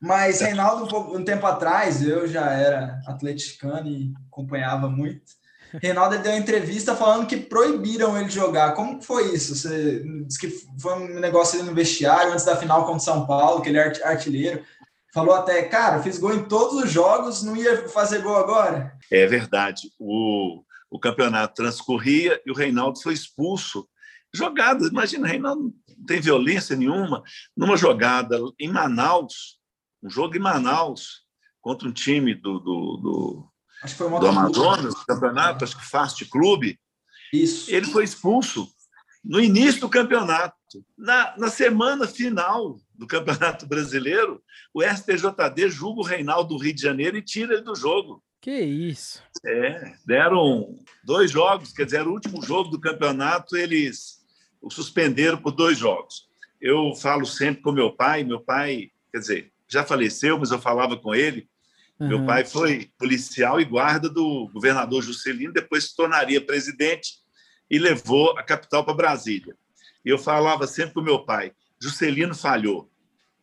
[0.00, 5.37] Mas Reinaldo, um tempo atrás, eu já era atleticano e acompanhava muito.
[5.82, 8.74] Reinaldo deu uma entrevista falando que proibiram ele jogar.
[8.74, 9.54] Como foi isso?
[9.54, 10.48] Você disse que
[10.80, 13.78] foi um negócio ali no vestiário antes da final contra o São Paulo, que ele
[13.78, 14.64] é artilheiro.
[15.12, 18.96] Falou até, cara, fiz gol em todos os jogos, não ia fazer gol agora?
[19.10, 19.90] É verdade.
[19.98, 23.88] O, o campeonato transcorria e o Reinaldo foi expulso.
[24.32, 27.22] Jogada, imagina, o Reinaldo não tem violência nenhuma.
[27.56, 29.58] Numa jogada em Manaus,
[30.02, 31.22] um jogo em Manaus
[31.60, 33.50] contra um time do, do, do,
[34.20, 36.78] do Amazonas, campeonato, acho que Fast Clube.
[37.32, 37.70] Isso.
[37.74, 38.68] Ele foi expulso
[39.24, 40.56] no início do campeonato.
[40.96, 44.42] Na, na semana final do Campeonato Brasileiro,
[44.74, 48.22] o STJD julga o Reinaldo do Rio de Janeiro e tira ele do jogo.
[48.40, 49.22] Que isso?
[49.44, 54.18] É, deram dois jogos, quer dizer, o último jogo do campeonato, eles
[54.60, 56.28] o suspenderam por dois jogos.
[56.60, 60.96] Eu falo sempre com meu pai, meu pai, quer dizer, já faleceu, mas eu falava
[60.96, 61.48] com ele.
[61.98, 62.08] Uhum.
[62.08, 67.14] Meu pai foi policial e guarda do governador Juscelino, depois se tornaria presidente
[67.70, 69.56] e levou a capital para Brasília.
[70.04, 72.90] E eu falava sempre com meu pai: Juscelino falhou.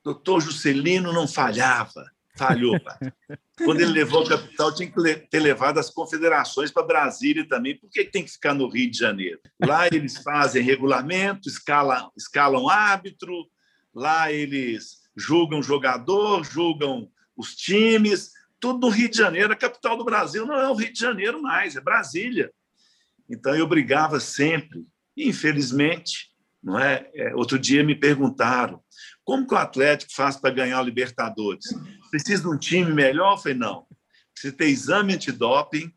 [0.04, 2.06] Doutor Juscelino não falhava,
[2.38, 2.80] falhou.
[2.80, 2.98] Pai.
[3.64, 7.78] Quando ele levou a capital, tinha que ter levado as confederações para Brasília também.
[7.78, 9.40] Por que tem que ficar no Rio de Janeiro?
[9.66, 13.48] Lá eles fazem regulamento, escalam, escalam árbitro,
[13.94, 18.32] lá eles julgam jogador, julgam os times,
[18.66, 19.54] tudo no Rio de Janeiro.
[19.54, 22.52] A capital do Brasil não é o Rio de Janeiro mais, é Brasília.
[23.30, 24.88] Então eu brigava sempre.
[25.16, 26.32] E, infelizmente,
[26.64, 27.08] não é?
[27.14, 28.84] é outro dia me perguntaram
[29.24, 31.66] como que o Atlético faz para ganhar o Libertadores?
[32.10, 33.34] Precisa de um time melhor?
[33.34, 33.86] Eu falei, não.
[34.34, 35.94] Precisa ter exame antidoping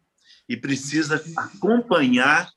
[0.47, 2.51] e precisa acompanhar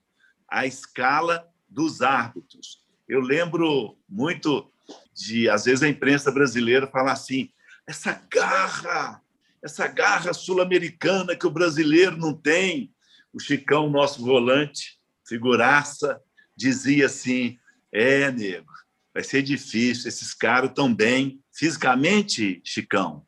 [0.50, 2.82] a escala dos árbitros.
[3.08, 4.69] Eu lembro muito
[5.15, 7.50] de, às vezes, a imprensa brasileira falar assim:
[7.88, 9.21] essa garra,
[9.63, 12.91] essa garra sul-americana que o brasileiro não tem.
[13.34, 16.19] O Chicão, nosso volante, figuraça,
[16.56, 17.58] dizia assim:
[17.91, 18.71] é, nego,
[19.13, 23.26] vai ser difícil, esses caras estão bem fisicamente, Chicão.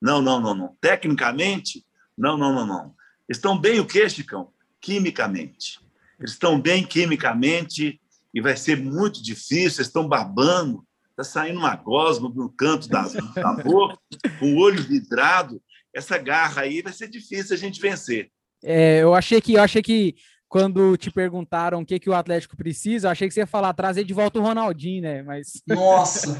[0.00, 0.76] Não, não, não, não.
[0.80, 1.84] Tecnicamente,
[2.16, 2.94] não, não, não, não.
[3.28, 4.52] Estão bem o quê, Chicão?
[4.80, 5.80] Quimicamente.
[6.18, 8.00] Eles estão bem quimicamente
[8.34, 13.02] e vai ser muito difícil, eles estão babando, está saindo uma gosma no canto da,
[13.34, 13.98] da boca,
[14.38, 15.62] com o olho vidrado.
[15.96, 18.30] Essa garra aí vai ser difícil a gente vencer.
[18.62, 20.14] É, eu achei que eu achei que
[20.46, 23.72] quando te perguntaram o que, que o Atlético precisa, eu achei que você ia falar
[23.72, 25.22] trazer de volta o Ronaldinho, né?
[25.22, 25.62] Mas.
[25.66, 26.38] Nossa!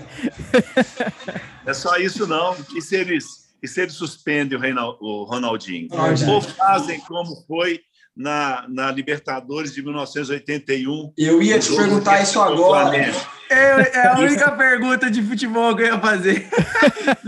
[1.67, 2.55] é só isso, não.
[2.77, 5.89] E se eles, e se eles suspendem o, Reinald, o Ronaldinho?
[5.91, 7.81] É Ou fazem como foi
[8.17, 11.13] na, na Libertadores de 1981.
[11.19, 12.97] Eu ia te perguntar isso agora.
[12.97, 16.49] É, é, a única pergunta de futebol que eu ia fazer.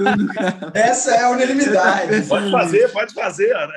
[0.73, 2.23] Essa é a unanimidade.
[2.23, 3.75] Pode fazer, pode fazer, Ana.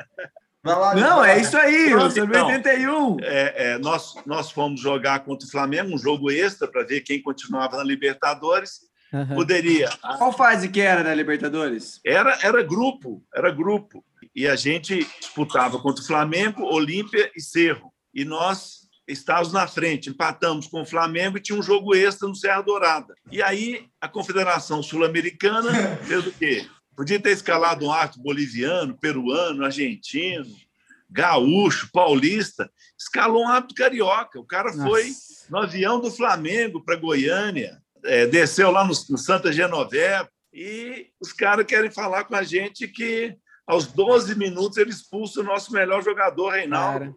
[0.64, 3.16] Lá, não, é isso aí, Pronto, sobre então, 81.
[3.22, 7.20] É, é, nós, nós fomos jogar contra o Flamengo, um jogo extra para ver quem
[7.20, 8.80] continuava na Libertadores.
[9.12, 9.34] Uhum.
[9.34, 9.90] Poderia.
[10.18, 12.00] Qual fase que era da Libertadores?
[12.06, 14.04] Era, era grupo, era grupo.
[14.34, 17.92] E a gente disputava contra o Flamengo, Olímpia e Cerro.
[18.14, 22.34] E nós estávamos na frente, empatamos com o Flamengo e tinha um jogo extra no
[22.34, 23.14] Serra Dourada.
[23.30, 26.66] E aí a Confederação Sul-Americana fez o quê?
[26.96, 30.46] Podia ter escalado um arte boliviano, peruano, argentino,
[31.10, 32.70] gaúcho, paulista.
[32.98, 34.38] Escalou um hábito carioca.
[34.38, 34.82] O cara Nossa.
[34.82, 35.10] foi
[35.50, 41.32] no avião do Flamengo para Goiânia, é, desceu lá no, no Santa Genoveva e os
[41.32, 43.36] caras querem falar com a gente que
[43.66, 46.98] aos 12 minutos ele expulsa o nosso melhor jogador, Reinaldo.
[46.98, 47.16] Cara.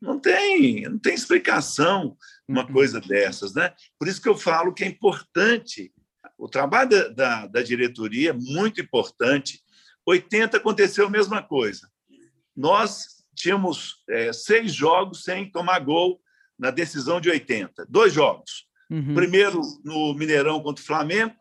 [0.00, 2.16] Não tem, não tem explicação
[2.48, 2.72] uma uhum.
[2.72, 3.74] coisa dessas, né?
[3.98, 5.92] Por isso que eu falo que é importante
[6.38, 9.62] o trabalho da, da, da diretoria, muito importante.
[10.06, 11.88] 80 aconteceu a mesma coisa.
[12.56, 16.20] Nós tínhamos é, seis jogos sem tomar gol
[16.58, 17.86] na decisão de 80.
[17.88, 18.66] Dois jogos.
[18.90, 19.14] Uhum.
[19.14, 21.34] Primeiro no Mineirão contra o Flamengo,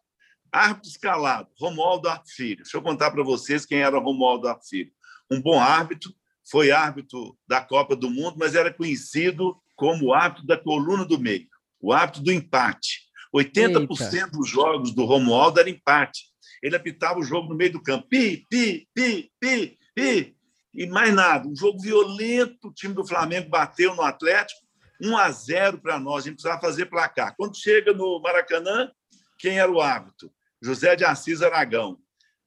[0.51, 2.63] árbitro escalado, Romualdo Arte Filho.
[2.63, 4.91] Deixa eu contar para vocês quem era Romualdo Arte Filho.
[5.31, 6.13] Um bom árbitro,
[6.49, 11.47] foi árbitro da Copa do Mundo, mas era conhecido como árbitro da coluna do meio,
[11.79, 13.09] o árbitro do empate.
[13.33, 14.27] 80% Eita.
[14.27, 16.23] dos jogos do Romualdo era empate.
[16.61, 18.07] Ele apitava o jogo no meio do campo.
[18.07, 20.35] Pi, pi, pi, pi, pi.
[20.73, 21.47] E mais nada.
[21.47, 22.67] Um jogo violento.
[22.67, 24.59] O time do Flamengo bateu no Atlético.
[25.01, 26.23] 1 a 0 para nós.
[26.23, 27.35] A gente precisava fazer placar.
[27.37, 28.91] Quando chega no Maracanã,
[29.37, 30.31] quem era o árbitro?
[30.61, 31.97] José de Assis Aragão,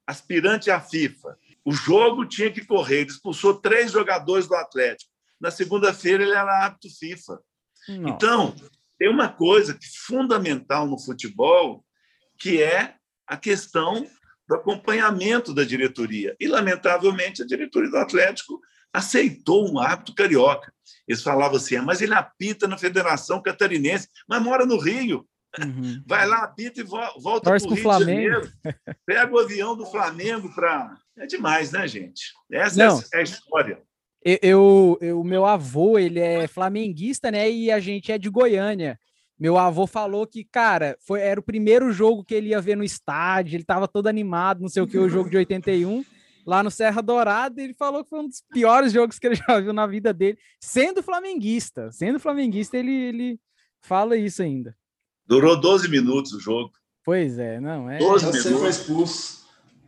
[0.06, 1.36] aspirante à FIFA.
[1.64, 3.00] O jogo tinha que correr.
[3.00, 5.10] Ele expulsou três jogadores do Atlético.
[5.40, 7.40] Na segunda-feira, ele era árbitro FIFA.
[7.88, 8.14] Nossa.
[8.14, 8.54] Então,
[8.98, 11.84] tem uma coisa que fundamental no futebol,
[12.38, 12.96] que é
[13.26, 14.06] a questão
[14.48, 16.36] do acompanhamento da diretoria.
[16.38, 18.60] E, lamentavelmente, a diretoria do Atlético
[18.92, 20.72] aceitou um hábito carioca.
[21.08, 25.26] Eles falavam assim, ah, mas ele apita na Federação Catarinense, mas mora no Rio.
[25.60, 26.02] Uhum.
[26.06, 28.06] Vai lá, apita e volta para o Rio Flamengo.
[28.06, 28.52] de Janeiro.
[29.04, 30.96] Pega o avião do Flamengo para...
[31.18, 32.32] É demais, né, gente?
[32.50, 33.02] Essa Não.
[33.12, 33.82] é a história.
[34.24, 37.50] Eu, eu, o meu avô, ele é flamenguista, né?
[37.50, 38.98] E a gente é de Goiânia.
[39.38, 42.84] Meu avô falou que, cara, foi, era o primeiro jogo que ele ia ver no
[42.84, 46.04] estádio, ele estava todo animado, não sei o que, o jogo de 81.
[46.46, 49.58] lá no Serra Dourada, ele falou que foi um dos piores jogos que ele já
[49.58, 51.90] viu na vida dele, sendo flamenguista.
[51.90, 53.40] Sendo flamenguista, ele, ele
[53.80, 54.76] fala isso ainda.
[55.26, 56.72] Durou 12 minutos o jogo.
[57.04, 57.98] Pois é, não é.
[57.98, 58.42] 12 minutos.
[58.42, 59.42] Você foi expulso.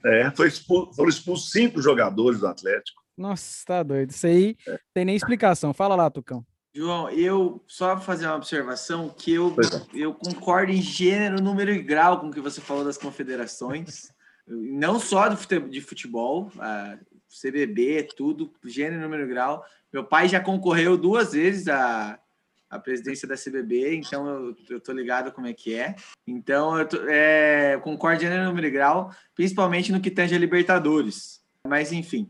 [0.04, 3.02] É, foi expulso, foram expulsos cinco jogadores do Atlético.
[3.16, 4.10] Nossa, tá doido.
[4.10, 4.78] Isso aí é.
[4.92, 5.72] tem nem explicação.
[5.72, 6.44] Fala lá, Tucão.
[6.74, 9.86] João, eu só fazer uma observação que eu, é.
[9.94, 14.12] eu concordo em gênero, número e grau com o que você falou das confederações,
[14.46, 16.98] não só de futebol, a
[17.40, 19.64] CBB, tudo, gênero, número e grau.
[19.92, 22.18] Meu pai já concorreu duas vezes à,
[22.68, 25.94] à presidência da CBB, então eu, eu tô ligado como é que é.
[26.26, 31.40] Então eu tô, é, concordo e grau, principalmente no que tange a Libertadores.
[31.66, 32.28] Mas enfim.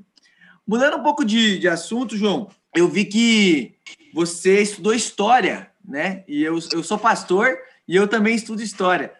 [0.66, 3.76] Mudando um pouco de, de assunto, João, eu vi que
[4.12, 6.24] você estudou história, né?
[6.26, 9.12] E eu, eu sou pastor e eu também estudo história.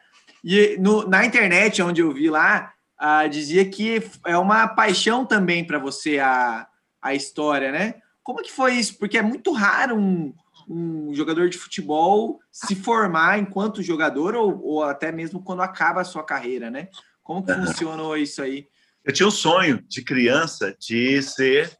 [0.43, 5.65] E no, na internet, onde eu vi lá, ah, dizia que é uma paixão também
[5.65, 6.67] para você a,
[7.01, 7.95] a história, né?
[8.23, 8.99] Como que foi isso?
[8.99, 10.35] Porque é muito raro um,
[10.69, 16.05] um jogador de futebol se formar enquanto jogador ou, ou até mesmo quando acaba a
[16.05, 16.89] sua carreira, né?
[17.23, 18.69] Como que funcionou isso aí?
[19.05, 21.77] Eu tinha um sonho de criança de ser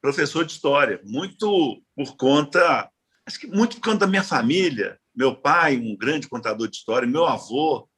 [0.00, 2.88] professor de história, muito por conta,
[3.26, 4.98] acho que muito por conta da minha família.
[5.14, 7.88] Meu pai, um grande contador de história, meu avô,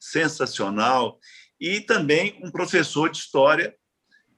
[0.00, 1.18] sensacional,
[1.60, 3.74] e também um professor de história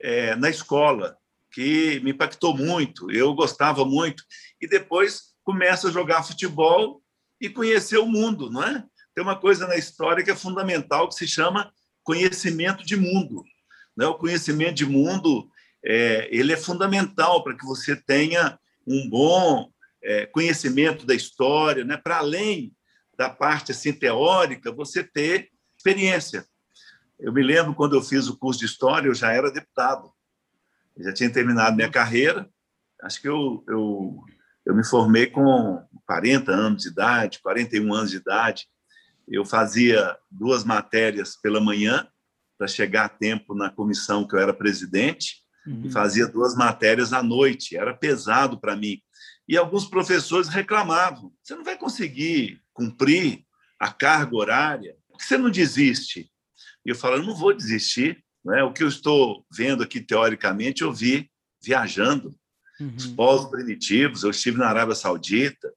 [0.00, 1.16] é, na escola,
[1.50, 4.24] que me impactou muito, eu gostava muito.
[4.60, 7.02] E depois começa a jogar futebol
[7.40, 8.84] e conhecer o mundo, não é?
[9.14, 13.44] Tem uma coisa na história que é fundamental, que se chama conhecimento de mundo.
[13.96, 14.06] Né?
[14.06, 15.48] O conhecimento de mundo
[15.84, 19.70] é, ele é fundamental para que você tenha um bom
[20.02, 21.96] é, conhecimento da história, né?
[21.96, 22.74] para além
[23.16, 26.44] da parte assim, teórica, você ter experiência.
[27.18, 30.12] Eu me lembro quando eu fiz o curso de História, eu já era deputado.
[30.96, 32.48] Eu já tinha terminado minha carreira.
[33.02, 34.24] Acho que eu, eu,
[34.66, 38.66] eu me formei com 40 anos de idade, 41 anos de idade.
[39.28, 42.06] Eu fazia duas matérias pela manhã
[42.56, 45.82] para chegar a tempo na comissão que eu era presidente uhum.
[45.84, 47.76] e fazia duas matérias à noite.
[47.76, 49.00] Era pesado para mim.
[49.48, 53.44] E alguns professores reclamavam: você não vai conseguir cumprir
[53.78, 54.96] a carga horária?
[55.08, 56.30] Por que você não desiste?
[56.84, 58.22] E eu falo: não vou desistir.
[58.44, 58.62] Não é?
[58.62, 61.30] O que eu estou vendo aqui, teoricamente, eu vi
[61.62, 62.34] viajando.
[62.80, 62.94] Uhum.
[62.96, 65.72] Os povos primitivos, eu estive na Arábia Saudita,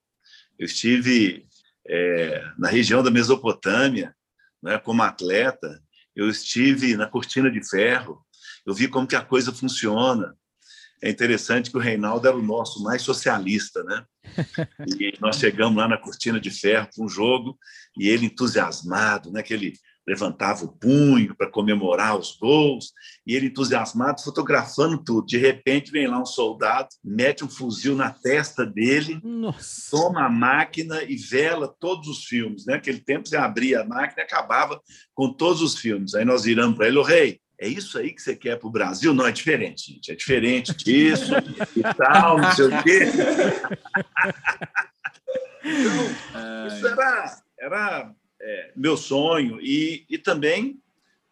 [0.57, 1.45] eu estive
[1.87, 4.15] é, na região da Mesopotâmia,
[4.61, 5.81] né, como atleta,
[6.15, 8.25] eu estive na Cortina de Ferro,
[8.65, 10.35] eu vi como que a coisa funciona.
[11.01, 14.03] É interessante que o Reinaldo era o nosso mais socialista, né?
[14.99, 17.57] E nós chegamos lá na Cortina de Ferro para um jogo
[17.95, 19.43] e ele entusiasmado, né?
[19.43, 22.93] Que ele levantava o punho para comemorar os gols,
[23.25, 25.27] e ele entusiasmado, fotografando tudo.
[25.27, 29.91] De repente vem lá um soldado, mete um fuzil na testa dele, Nossa.
[29.91, 32.65] toma a máquina e vela todos os filmes.
[32.65, 32.75] Né?
[32.75, 34.81] Naquele tempo você abria a máquina e acabava
[35.13, 36.15] com todos os filmes.
[36.15, 38.71] Aí nós viramos para ele, o rei, é isso aí que você quer para o
[38.71, 39.13] Brasil?
[39.13, 40.11] Não, é diferente, gente.
[40.11, 41.33] É diferente disso
[41.75, 42.99] e tal, não sei o quê.
[45.65, 48.13] então, isso era, era
[48.47, 50.79] é, meu sonho e, e também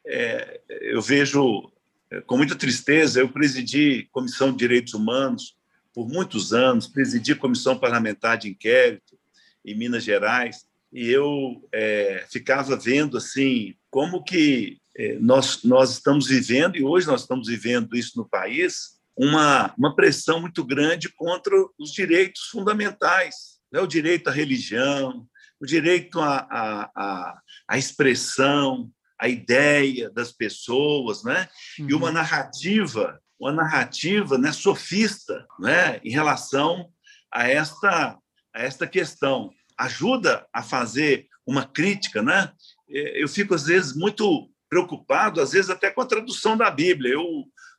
[0.05, 1.71] é, eu vejo
[2.11, 5.55] é, com muita tristeza, eu presidi Comissão de Direitos Humanos
[5.93, 9.17] por muitos anos, presidi Comissão Parlamentar de Inquérito
[9.63, 16.27] em Minas Gerais, e eu é, ficava vendo assim como que é, nós, nós estamos
[16.27, 21.55] vivendo, e hoje nós estamos vivendo isso no país, uma, uma pressão muito grande contra
[21.79, 23.79] os direitos fundamentais, né?
[23.79, 25.25] o direito à religião,
[25.65, 26.47] o direito à,
[26.95, 31.49] à, à expressão, à ideia das pessoas, né?
[31.79, 31.89] Uhum.
[31.89, 32.13] e uma uhum.
[32.13, 36.87] narrativa, uma narrativa né, sofista né, em relação
[37.33, 38.17] a esta,
[38.53, 39.49] a esta questão.
[39.77, 42.51] Ajuda a fazer uma crítica, né?
[42.87, 47.13] Eu fico, às vezes, muito preocupado, às vezes até com a tradução da Bíblia.
[47.13, 47.25] Eu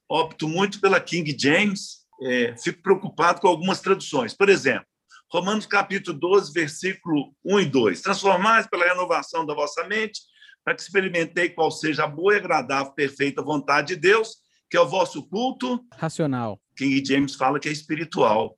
[0.09, 4.35] opto muito pela King James, é, fico preocupado com algumas traduções.
[4.35, 4.87] Por exemplo,
[5.31, 8.01] Romanos capítulo 12, versículo 1 e 2.
[8.01, 10.21] Transformais pela renovação da vossa mente,
[10.65, 14.37] para que experimentei qual seja a boa, agradável, perfeita vontade de Deus,
[14.71, 16.61] que é o vosso culto racional.
[16.77, 18.57] King James fala que é espiritual,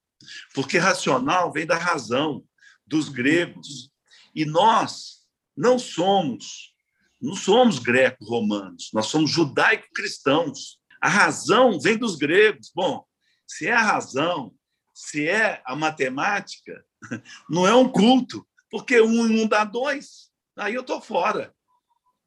[0.55, 2.45] porque racional vem da razão
[2.87, 3.91] dos gregos.
[4.35, 5.19] E nós
[5.57, 6.75] não somos,
[7.21, 10.79] não somos greco-romanos, nós somos judaico-cristãos.
[11.01, 12.71] A razão vem dos gregos.
[12.75, 13.05] Bom,
[13.47, 14.53] se é a razão,
[14.99, 16.85] se é a matemática,
[17.49, 20.29] não é um culto, porque um um dá dois.
[20.57, 21.55] Aí eu estou fora.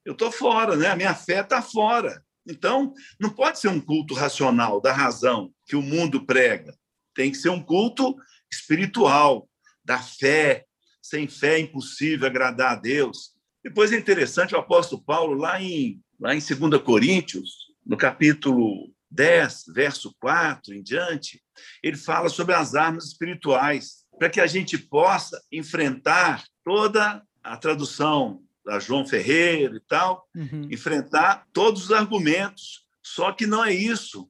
[0.05, 0.87] Eu estou fora, né?
[0.87, 2.23] A minha fé está fora.
[2.47, 6.73] Então, não pode ser um culto racional, da razão, que o mundo prega.
[7.13, 8.15] Tem que ser um culto
[8.49, 9.49] espiritual,
[9.83, 10.65] da fé.
[11.01, 13.33] Sem fé é impossível agradar a Deus.
[13.61, 17.49] Depois é interessante o apóstolo Paulo, lá em, lá em 2 Coríntios,
[17.85, 21.41] no capítulo 10, verso 4 em diante,
[21.83, 28.41] ele fala sobre as armas espirituais, para que a gente possa enfrentar toda a tradução
[28.65, 30.67] da João Ferreira e tal, uhum.
[30.71, 32.85] enfrentar todos os argumentos.
[33.03, 34.29] Só que não é isso.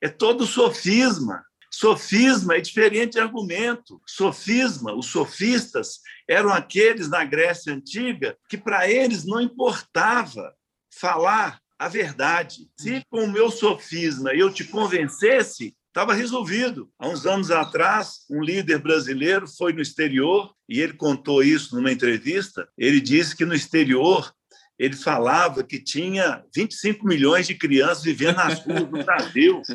[0.00, 1.44] É todo sofisma.
[1.70, 4.00] Sofisma é diferente de argumento.
[4.06, 10.54] Sofisma, os sofistas eram aqueles na Grécia Antiga que para eles não importava
[10.90, 12.68] falar a verdade.
[12.78, 16.90] Se com o meu sofisma eu te convencesse, estava resolvido.
[16.98, 21.92] Há uns anos atrás, um líder brasileiro foi no exterior e ele contou isso numa
[21.92, 22.66] entrevista.
[22.78, 24.32] Ele disse que no exterior
[24.78, 29.62] ele falava que tinha 25 milhões de crianças vivendo nas ruas do Brasil.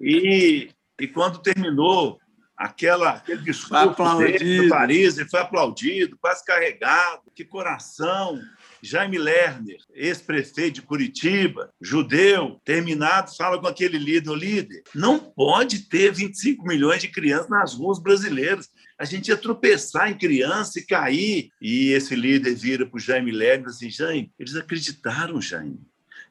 [0.00, 0.70] E,
[1.00, 2.18] e quando terminou
[2.56, 7.22] aquela, aquele discurso dele no Paris, ele foi aplaudido, quase carregado.
[7.34, 8.40] Que coração!
[8.86, 16.12] Jaime Lerner, ex-prefeito de Curitiba, judeu, terminado, fala com aquele líder, líder, não pode ter
[16.12, 18.70] 25 milhões de crianças nas ruas brasileiras.
[18.98, 21.50] A gente ia tropeçar em criança e cair.
[21.60, 25.80] E esse líder vira para o Jaime Lerner e assim, Jaime, eles acreditaram, Jaime.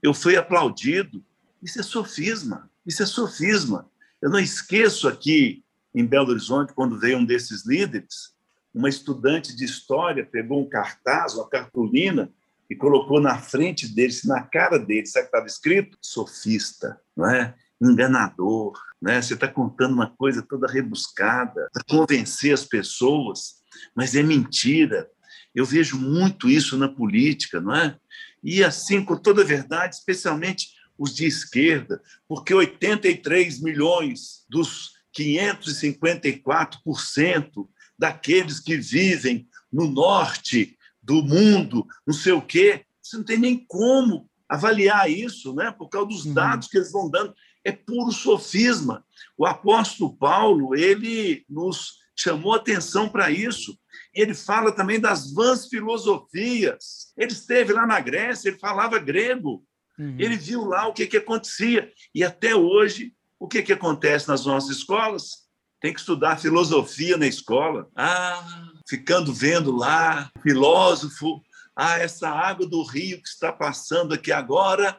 [0.02, 1.24] Eu fui aplaudido.
[1.62, 3.90] Isso é sofisma, isso é sofisma.
[4.22, 5.64] Eu não esqueço aqui
[5.94, 8.36] em Belo Horizonte, quando veio um desses líderes,
[8.76, 12.30] uma estudante de história pegou um cartaz, uma cartolina,
[12.70, 15.98] e colocou na frente deles, na cara deles, sabe o que estava escrito?
[16.02, 17.54] Sofista, não é?
[17.82, 19.22] enganador, né?
[19.22, 23.56] Você está contando uma coisa toda rebuscada para convencer as pessoas,
[23.96, 25.10] mas é mentira.
[25.54, 27.98] Eu vejo muito isso na política, não é?
[28.44, 37.68] E assim, com toda a verdade, especialmente os de esquerda, porque 83 milhões dos 554%
[37.98, 42.84] daqueles que vivem no norte do mundo, não sei o quê.
[43.02, 45.72] Você não tem nem como avaliar isso, né?
[45.72, 46.34] por causa dos uhum.
[46.34, 47.34] dados que eles vão dando.
[47.64, 49.04] É puro sofisma.
[49.38, 53.78] O apóstolo Paulo, ele nos chamou atenção para isso.
[54.14, 57.14] Ele fala também das vãs filosofias.
[57.18, 59.64] Ele esteve lá na Grécia, ele falava grego.
[60.00, 60.16] Uhum.
[60.20, 61.92] Ele viu lá o que, que acontecia.
[62.14, 65.46] E até hoje, o que, que acontece nas nossas escolas?
[65.82, 67.88] Tem que estudar filosofia na escola.
[67.96, 68.44] Ah,
[68.88, 71.42] ficando vendo lá, filósofo,
[71.76, 74.98] ah, essa água do rio que está passando aqui agora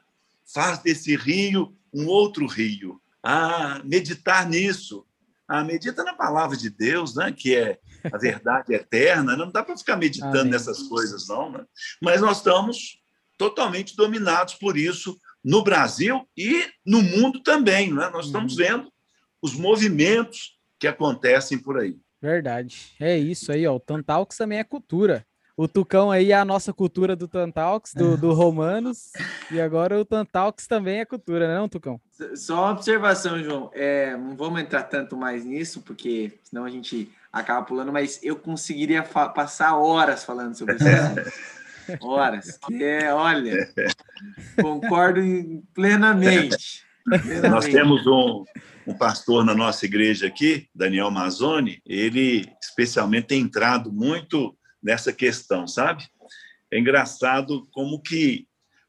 [0.53, 3.01] faz desse rio um outro rio.
[3.22, 5.07] Ah, meditar nisso.
[5.49, 7.33] Ah, medita na palavra de Deus, né?
[7.33, 7.79] que é
[8.12, 9.37] a verdade eterna.
[9.37, 10.53] Não dá para ficar meditando Amém.
[10.53, 11.51] nessas coisas, não.
[11.51, 11.64] Né?
[12.03, 13.01] Mas nós estamos
[13.38, 17.92] totalmente dominados por isso no Brasil e no mundo também.
[17.92, 18.11] Né?
[18.11, 18.59] Nós estamos uhum.
[18.59, 18.92] vendo
[19.40, 21.96] os movimentos que acontecem por aí.
[22.21, 22.95] Verdade.
[22.99, 23.77] É isso aí, ó.
[23.77, 25.25] O Tantalks também é cultura.
[25.57, 29.11] O Tucão aí é a nossa cultura do Tantalks, do, do Romanos,
[29.51, 31.99] e agora o Tantalks também é cultura, não, Tucão?
[32.35, 33.71] Só uma observação, João.
[33.73, 38.37] É, não vamos entrar tanto mais nisso, porque senão a gente acaba pulando, mas eu
[38.37, 40.85] conseguiria passar horas falando sobre isso.
[42.05, 42.59] horas.
[42.59, 43.73] Que é, olha,
[44.61, 45.23] concordo
[45.73, 46.86] plenamente.
[47.51, 48.45] Nós temos um,
[48.87, 55.66] um pastor na nossa igreja aqui, Daniel Mazzoni, ele especialmente tem entrado muito nessa questão,
[55.66, 56.05] sabe?
[56.71, 58.47] É engraçado como que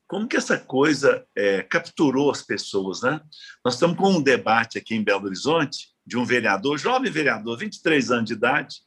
[0.07, 3.19] como que essa coisa é, capturou as pessoas, né?
[3.63, 8.11] Nós estamos com um debate aqui em Belo Horizonte de um vereador, jovem vereador, 23
[8.11, 8.77] anos de idade,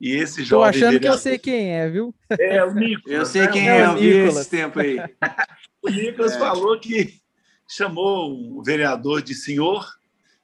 [0.00, 1.00] e esse jovem Tô achando vereador...
[1.00, 2.12] que eu sei quem é, viu?
[2.38, 3.18] É o Nicolas.
[3.18, 3.48] Eu sei né?
[3.52, 4.96] quem é, é eu vi esse tempo aí.
[5.80, 6.38] o Nicolas é.
[6.38, 7.20] falou que
[7.68, 9.86] chamou o vereador de senhor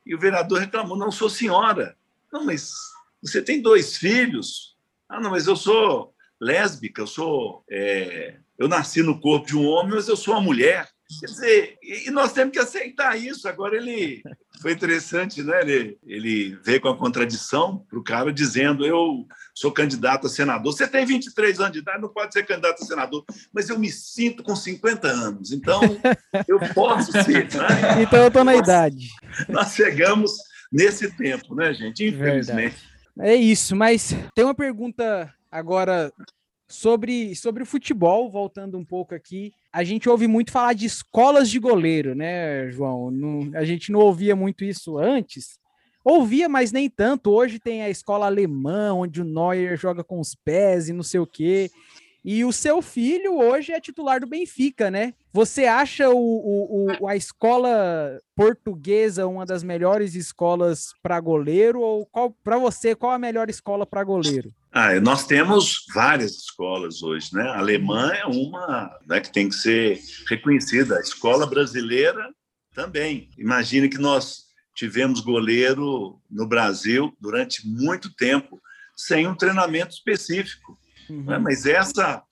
[0.05, 1.97] e o vereador reclamou: não sou senhora.
[2.31, 2.73] Não, mas
[3.23, 4.77] você tem dois filhos.
[5.09, 7.65] Ah, não, mas eu sou lésbica, eu sou.
[7.71, 8.37] É...
[8.59, 10.89] eu nasci no corpo de um homem, mas eu sou uma mulher.
[11.21, 13.47] Quer dizer, e nós temos que aceitar isso.
[13.49, 14.23] Agora ele
[14.61, 15.61] foi interessante, né?
[15.61, 20.73] Ele, ele veio com a contradição para o cara dizendo: eu sou candidato a senador.
[20.73, 23.91] Você tem 23 anos de idade, não pode ser candidato a senador, mas eu me
[23.91, 25.81] sinto com 50 anos, então
[26.49, 27.45] eu posso ser.
[27.55, 28.03] Né?
[28.03, 29.09] Então eu estou na idade.
[29.49, 30.33] Nós chegamos
[30.73, 32.05] nesse tempo, né, gente?
[32.05, 32.77] Infelizmente.
[32.77, 32.95] Verdade.
[33.21, 36.13] É isso, mas tem uma pergunta agora
[36.69, 39.53] sobre, sobre o futebol, voltando um pouco aqui.
[39.73, 43.11] A gente ouve muito falar de escolas de goleiro, né, João?
[43.11, 45.59] Não, a gente não ouvia muito isso antes.
[46.05, 47.31] Ouvia, mas nem tanto.
[47.31, 51.19] Hoje tem a escola alemã, onde o Neuer joga com os pés e não sei
[51.19, 51.71] o quê.
[52.25, 55.13] E o seu filho hoje é titular do Benfica, né?
[55.31, 61.81] Você acha o, o, o a escola portuguesa uma das melhores escolas para goleiro?
[61.81, 62.09] Ou
[62.43, 64.51] para você, qual a melhor escola para goleiro?
[64.73, 67.43] Ah, nós temos várias escolas hoje, né?
[67.43, 70.97] A alemã é uma né, que tem que ser reconhecida.
[70.97, 72.31] A escola brasileira
[72.75, 73.29] também.
[73.37, 74.44] Imagine que nós
[74.75, 78.61] tivemos goleiro no Brasil durante muito tempo
[78.97, 80.79] sem um treinamento específico.
[81.09, 81.25] Uhum.
[81.25, 81.39] Né?
[81.39, 82.23] Mas essa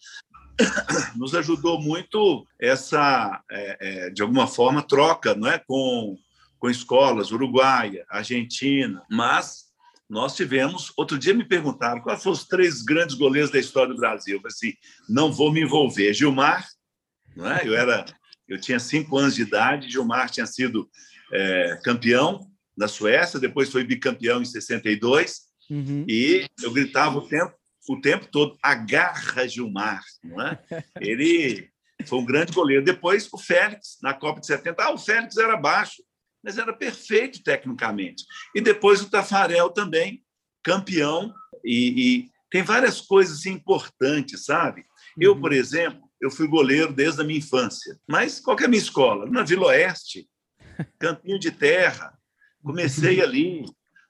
[1.17, 5.59] nos ajudou muito essa, é, é, de alguma forma, troca não é?
[5.59, 6.17] com,
[6.59, 9.73] com escolas, Uruguaia, Argentina, mas
[10.09, 10.93] nós tivemos.
[10.97, 14.37] Outro dia me perguntaram quais foram os três grandes goleiros da história do Brasil.
[14.37, 14.75] Eu falei assim:
[15.09, 16.13] não vou me envolver.
[16.13, 16.69] Gilmar,
[17.35, 17.67] não é?
[17.67, 18.05] eu, era,
[18.47, 20.89] eu tinha cinco anos de idade, Gilmar tinha sido
[21.33, 26.05] é, campeão da Suécia, depois foi bicampeão em 62, uhum.
[26.09, 27.55] e eu gritava o tempo,
[27.89, 30.03] o tempo todo: agarra Gilmar.
[30.23, 30.59] Não é?
[31.01, 31.69] Ele
[32.07, 32.85] foi um grande goleiro.
[32.85, 36.03] Depois o Félix, na Copa de 70, ah, o Félix era baixo
[36.43, 38.25] mas era perfeito tecnicamente.
[38.55, 40.23] E depois o Tafarel também,
[40.63, 41.33] campeão,
[41.65, 44.85] e, e tem várias coisas importantes, sabe?
[45.19, 45.41] Eu, uhum.
[45.41, 49.27] por exemplo, eu fui goleiro desde a minha infância, mas qual é a minha escola?
[49.27, 50.29] Na Vila Oeste,
[50.99, 52.17] campinho de terra.
[52.63, 53.65] Comecei ali,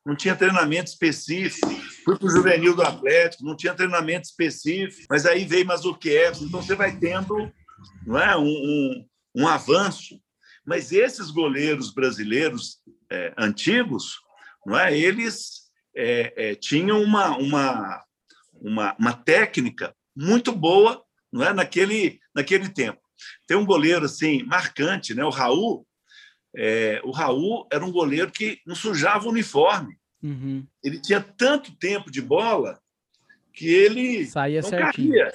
[0.04, 1.68] não tinha treinamento específico.
[2.04, 5.06] Fui para o juvenil do Atlético, não tinha treinamento específico.
[5.08, 7.52] Mas aí veio Mazurkiewicz, então você vai tendo
[8.06, 10.20] não é, um, um, um avanço
[10.64, 14.20] mas esses goleiros brasileiros é, antigos,
[14.64, 14.96] não é?
[14.96, 15.62] Eles
[15.94, 18.04] é, é, tinham uma, uma,
[18.54, 21.02] uma, uma técnica muito boa,
[21.32, 21.52] não é?
[21.52, 23.00] Naquele naquele tempo.
[23.46, 25.24] Tem um goleiro assim marcante, né?
[25.24, 25.86] O Raul.
[26.54, 29.96] É, o Raul era um goleiro que não sujava o uniforme.
[30.22, 30.66] Uhum.
[30.82, 32.78] Ele tinha tanto tempo de bola
[33.52, 35.12] que ele Saía não certinho.
[35.12, 35.32] caía.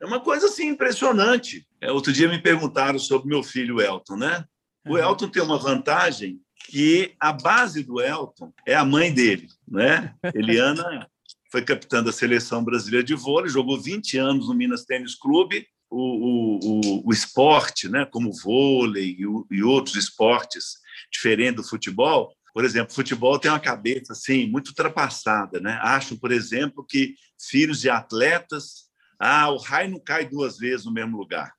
[0.00, 1.66] É uma coisa assim impressionante.
[1.80, 4.44] É, outro dia me perguntaram sobre meu filho Elton, né?
[4.86, 10.14] O Elton tem uma vantagem que a base do Elton é a mãe dele, né?
[10.34, 11.08] Eliana
[11.50, 15.66] foi capitã da seleção brasileira de vôlei, jogou 20 anos no Minas Tênis Clube.
[15.96, 19.24] O, o, o, o esporte, né, como o vôlei e,
[19.56, 20.78] e outros esportes
[21.12, 25.78] diferentes do futebol, por exemplo, o futebol tem uma cabeça assim muito ultrapassada, né?
[25.82, 27.14] Acho, por exemplo, que
[27.48, 28.84] filhos de atletas,
[29.18, 31.52] ah, o raio não cai duas vezes no mesmo lugar.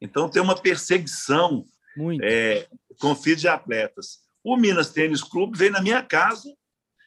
[0.00, 1.64] Então tem uma perseguição.
[2.22, 2.66] É,
[2.98, 4.18] com filhos de atletas.
[4.42, 6.52] O Minas Tênis Clube veio na minha casa.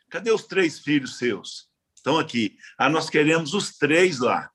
[0.10, 1.68] Cadê os três filhos seus?
[1.96, 2.56] Estão aqui.
[2.78, 4.50] Ah, nós queremos os três lá.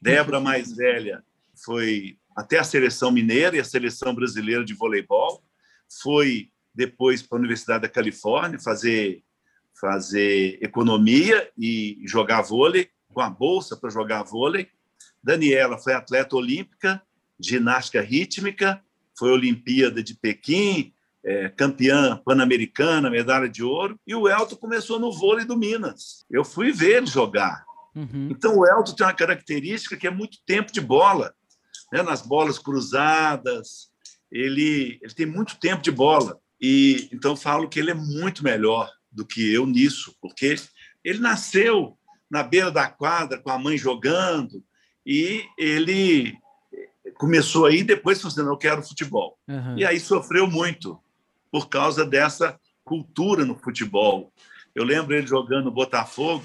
[0.00, 1.24] Débora, mais velha,
[1.68, 5.44] foi até a seleção mineira e a seleção brasileira de voleibol.
[6.02, 9.22] Foi depois para a Universidade da Califórnia fazer
[9.78, 14.66] fazer economia e jogar vôlei com a bolsa para jogar vôlei.
[15.22, 17.00] Daniela foi atleta olímpica,
[17.38, 18.82] ginástica rítmica
[19.16, 20.92] foi Olimpíada de Pequim,
[21.24, 26.24] é, campeã pan-americana, medalha de ouro, e o Elton começou no vôlei do Minas.
[26.30, 27.64] Eu fui ver ele jogar.
[27.94, 28.28] Uhum.
[28.30, 31.34] Então, o Elton tem uma característica que é muito tempo de bola,
[31.92, 32.02] né?
[32.02, 33.90] nas bolas cruzadas,
[34.30, 36.38] ele, ele tem muito tempo de bola.
[36.60, 40.56] E então falo que ele é muito melhor do que eu nisso, porque
[41.04, 41.96] ele nasceu
[42.30, 44.62] na beira da quadra com a mãe jogando
[45.06, 46.36] e ele
[47.14, 49.38] começou aí, depois falou assim, eu quero futebol.
[49.48, 49.78] Uhum.
[49.78, 51.00] E aí sofreu muito
[51.50, 54.32] por causa dessa cultura no futebol.
[54.74, 56.44] Eu lembro ele jogando no Botafogo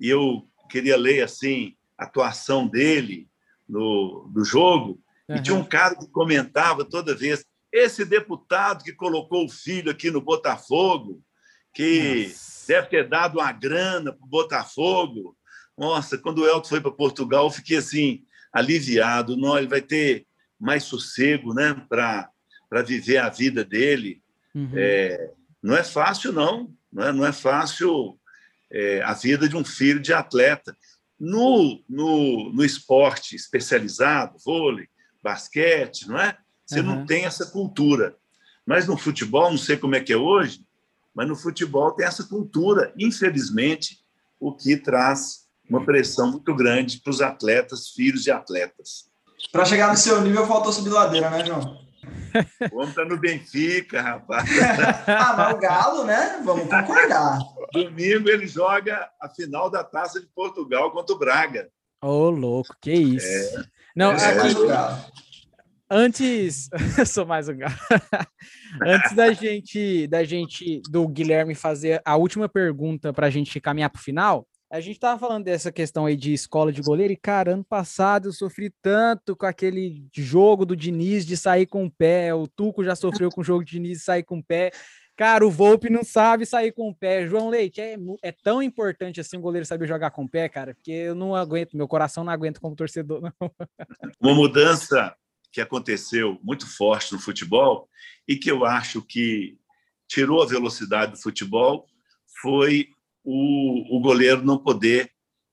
[0.00, 3.27] e eu queria ler assim a atuação dele
[3.68, 5.36] no, no jogo uhum.
[5.36, 10.10] e tinha um cara que comentava toda vez esse deputado que colocou o filho aqui
[10.10, 11.22] no Botafogo,
[11.74, 12.66] que Nossa.
[12.66, 15.36] deve ter dado uma grana para o Botafogo.
[15.76, 20.26] Nossa, quando o Elton foi para Portugal, eu fiquei assim, aliviado, não, ele vai ter
[20.58, 24.22] mais sossego né, para viver a vida dele.
[24.54, 24.72] Uhum.
[24.74, 25.30] É,
[25.62, 26.74] não é fácil, não.
[26.92, 28.18] Não é, não é fácil
[28.70, 30.76] é, a vida de um filho de atleta.
[31.18, 34.88] No, no, no esporte especializado, vôlei,
[35.22, 36.36] basquete, não é?
[36.64, 36.86] Você uhum.
[36.86, 38.16] não tem essa cultura.
[38.64, 40.64] Mas no futebol, não sei como é que é hoje,
[41.14, 43.98] mas no futebol tem essa cultura, infelizmente,
[44.38, 49.08] o que traz uma pressão muito grande para os atletas, filhos de atletas.
[49.50, 51.87] Para chegar no seu nível, faltou subir ladeira, né, João?
[52.70, 54.48] Vamos estar no Benfica, rapaz.
[55.06, 56.40] ah, mas o Galo, né?
[56.44, 57.38] Vamos concordar.
[57.72, 61.68] Domingo ele joga a final da Taça de Portugal contra o Braga.
[62.02, 63.58] Ô, oh, louco, que isso.
[63.58, 63.64] É,
[63.96, 64.54] Não, é, aqui,
[65.90, 67.74] antes, eu sou mais um galo.
[68.82, 73.90] antes da gente, da gente, do Guilherme fazer a última pergunta para a gente caminhar
[73.90, 77.16] para o final, A gente tava falando dessa questão aí de escola de goleiro, e,
[77.16, 81.90] cara, ano passado eu sofri tanto com aquele jogo do Diniz de sair com o
[81.90, 82.34] pé.
[82.34, 84.70] O Tuco já sofreu com o jogo de Diniz de sair com o pé.
[85.16, 87.26] Cara, o Volpe não sabe sair com o pé.
[87.26, 90.74] João Leite, é, é tão importante assim o goleiro saber jogar com o pé, cara,
[90.74, 93.50] porque eu não aguento, meu coração não aguenta como torcedor, não.
[94.20, 95.16] Uma mudança
[95.50, 97.88] que aconteceu muito forte no futebol
[98.28, 99.56] e que eu acho que
[100.06, 101.86] tirou a velocidade do futebol
[102.42, 102.90] foi
[103.24, 105.10] o, o goleiro não poder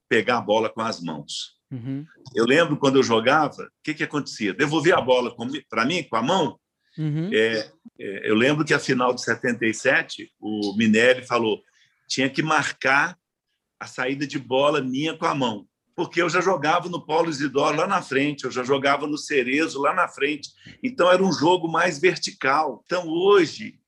[0.10, 1.56] pegar a bola com as mãos.
[1.72, 2.06] Uhum.
[2.34, 4.54] Eu lembro quando eu jogava, o que, que acontecia?
[4.54, 5.36] Devolvia a bola
[5.70, 6.60] para mim com a mão.
[6.98, 7.30] Uhum.
[7.34, 11.62] É, é, eu lembro que a final de 77, o Minelli falou
[12.08, 13.18] tinha que marcar
[13.80, 17.78] a saída de bola minha com a mão, porque eu já jogava no Paulo Isidoro
[17.78, 20.50] lá na frente, eu já jogava no Cerezo lá na frente,
[20.84, 22.84] então era um jogo mais vertical.
[22.86, 23.80] Então hoje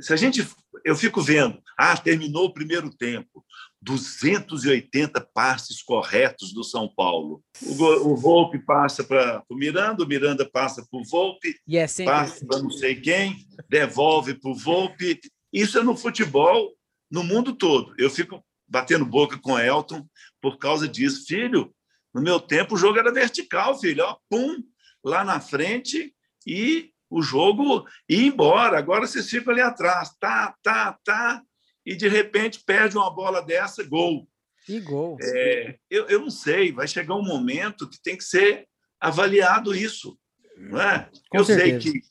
[0.00, 0.46] se a gente,
[0.84, 3.44] eu fico vendo, ah, terminou o primeiro tempo,
[3.80, 7.42] 280 passes corretos do São Paulo.
[7.62, 12.44] O, o Volpe passa para o Miranda, o Miranda passa para o Volpe, é passa
[12.46, 15.20] para não sei quem, devolve para o Volpe.
[15.52, 16.74] Isso é no futebol,
[17.10, 17.94] no mundo todo.
[17.98, 20.06] Eu fico batendo boca com Elton
[20.40, 21.24] por causa disso.
[21.26, 21.72] Filho,
[22.12, 24.04] no meu tempo o jogo era vertical, filho.
[24.04, 24.62] Ó, pum,
[25.04, 26.12] lá na frente
[26.46, 28.78] e o jogo ir embora.
[28.78, 31.42] Agora vocês ficam ali atrás, tá, tá, tá,
[31.84, 34.28] e de repente perde uma bola dessa, gol.
[34.68, 35.16] E gol.
[35.22, 38.68] É, eu, eu não sei, vai chegar um momento que tem que ser
[39.00, 40.18] avaliado isso.
[40.56, 41.08] Não é?
[41.32, 41.80] eu certeza.
[41.80, 42.02] sei que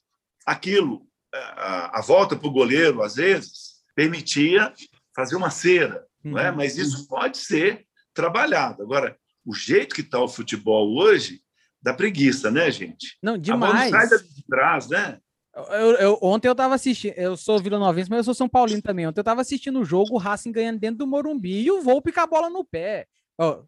[0.46, 4.74] aquilo, a, a volta para o goleiro, às vezes, permitia
[5.16, 6.32] fazer uma cera, uhum.
[6.32, 6.50] não é?
[6.50, 6.58] Uhum.
[6.58, 8.82] mas isso pode ser trabalhado.
[8.82, 11.42] Agora, o jeito que está o futebol hoje,
[11.88, 13.18] da preguiça, né, gente?
[13.24, 13.94] Não, demais.
[13.94, 15.20] A sai de trás, né?
[15.56, 18.82] Eu, eu, ontem eu tava assistindo, eu sou Vila Novense, mas eu sou São Paulino
[18.82, 19.08] também.
[19.08, 22.12] Ontem eu tava assistindo o jogo, o Racing ganhando dentro do Morumbi e o Volpe
[22.12, 23.08] com a bola no pé.
[23.40, 23.64] Oh,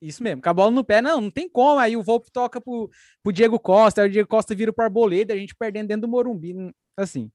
[0.00, 1.80] isso mesmo, com a bola no pé, não, não tem como.
[1.80, 2.88] Aí o Volpe toca pro,
[3.24, 6.08] pro Diego Costa, aí o Diego Costa vira pro Arboleda, a gente perdendo dentro do
[6.08, 6.54] Morumbi.
[6.96, 7.28] Assim,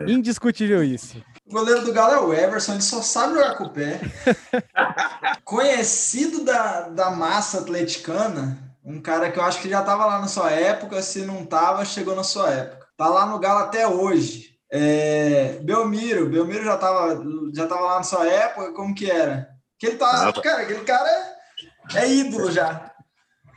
[0.00, 0.10] é.
[0.10, 1.22] indiscutível isso.
[1.46, 4.00] O goleiro do Galo é o Everson, ele só sabe jogar com o pé.
[5.44, 10.28] Conhecido da, da massa atleticana, um cara que eu acho que já estava lá na
[10.28, 12.86] sua época, se não estava, chegou na sua época.
[12.96, 14.58] Tá lá no Galo até hoje.
[14.70, 17.24] É, Belmiro, Belmiro já estava
[17.54, 19.48] já tava lá na sua época, como que era?
[19.78, 21.08] Que ele tá, cara, aquele cara
[21.94, 22.92] é, é ídolo já.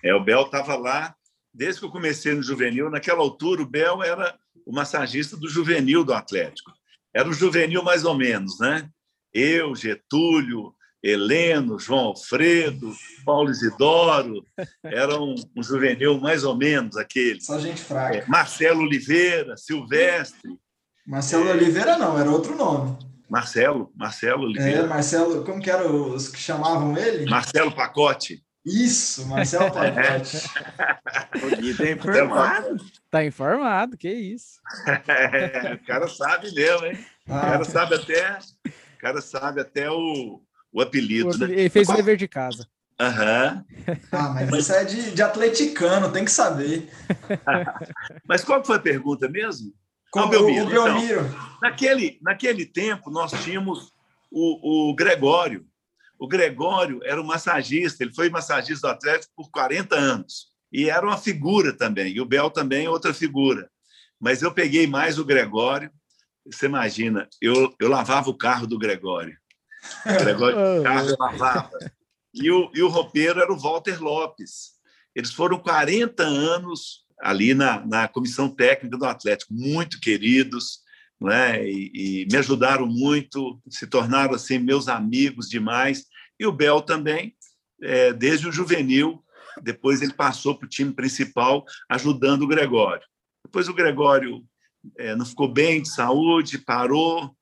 [0.04, 1.16] É, o Bel estava lá
[1.54, 2.90] desde que eu comecei no juvenil.
[2.90, 6.72] Naquela altura, o Bel era o massagista do juvenil do Atlético.
[7.14, 8.88] Era o juvenil mais ou menos, né?
[9.34, 10.74] Eu, Getúlio,
[11.08, 12.94] Heleno, João Alfredo,
[13.24, 14.44] Paulo Isidoro,
[14.84, 17.40] era um, um juvenil mais ou menos aquele.
[17.40, 18.18] Só gente fraca.
[18.18, 20.52] É, Marcelo Oliveira, Silvestre.
[21.06, 22.98] Marcelo é, Oliveira não, era outro nome.
[23.30, 24.82] Marcelo, Marcelo Oliveira.
[24.82, 27.30] É, Marcelo, como que eram os que chamavam ele?
[27.30, 28.44] Marcelo Pacote.
[28.66, 30.38] Isso, Marcelo Pacote.
[31.36, 32.86] o tá informado.
[33.10, 34.60] Tá informado, que isso.
[35.08, 37.06] É, o cara sabe mesmo, hein?
[37.30, 40.42] Ah, o cara sabe até, o cara sabe até o,
[40.78, 41.52] o apelido, o, né?
[41.52, 42.68] Ele fez o dever de casa.
[43.00, 43.66] Aham.
[43.88, 43.96] Uhum.
[44.12, 46.88] Ah, mas isso é de, de atleticano, tem que saber.
[48.28, 49.74] mas qual foi a pergunta mesmo?
[50.12, 50.68] Com o Belmiro.
[50.68, 51.22] O Belmiro.
[51.22, 53.92] Então, naquele, naquele tempo, nós tínhamos
[54.32, 55.66] o, o Gregório.
[56.20, 60.48] O Gregório era um massagista, ele foi massagista do Atlético por 40 anos.
[60.72, 62.14] E era uma figura também.
[62.14, 63.68] E o Bel também é outra figura.
[64.20, 65.90] Mas eu peguei mais o Gregório.
[66.46, 69.38] Você imagina, eu, eu lavava o carro do Gregório.
[70.06, 71.70] Gregório Carlos lavava.
[72.34, 74.78] E o, e o roupeiro era o Walter Lopes.
[75.16, 80.82] Eles foram 40 anos ali na, na comissão técnica do Atlético, muito queridos,
[81.20, 81.68] né?
[81.68, 86.06] E, e, me ajudaram muito, se tornaram assim meus amigos demais.
[86.40, 87.36] E o Bel também,
[87.82, 89.24] é, desde o juvenil,
[89.64, 93.06] depois ele passou para o time principal, ajudando o Gregório.
[93.44, 94.44] Depois o Gregório
[94.98, 97.36] é, não ficou bem de saúde, parou,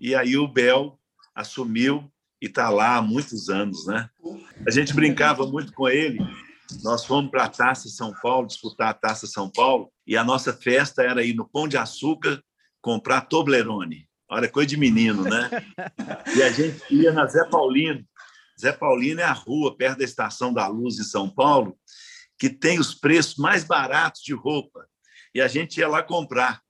[0.00, 0.99] e aí o Bel
[1.40, 2.10] assumiu
[2.40, 4.08] e está lá há muitos anos, né?
[4.66, 6.18] A gente brincava muito com ele.
[6.82, 10.52] Nós fomos para a Taça São Paulo, disputar a Taça São Paulo, e a nossa
[10.52, 12.42] festa era ir no Pão de Açúcar
[12.80, 14.08] comprar Toblerone.
[14.30, 15.50] Olha, coisa de menino, né?
[16.36, 18.04] E a gente ia na Zé Paulino.
[18.58, 21.76] Zé Paulino é a rua perto da Estação da Luz em São Paulo,
[22.38, 24.86] que tem os preços mais baratos de roupa.
[25.34, 26.62] E a gente ia lá comprar.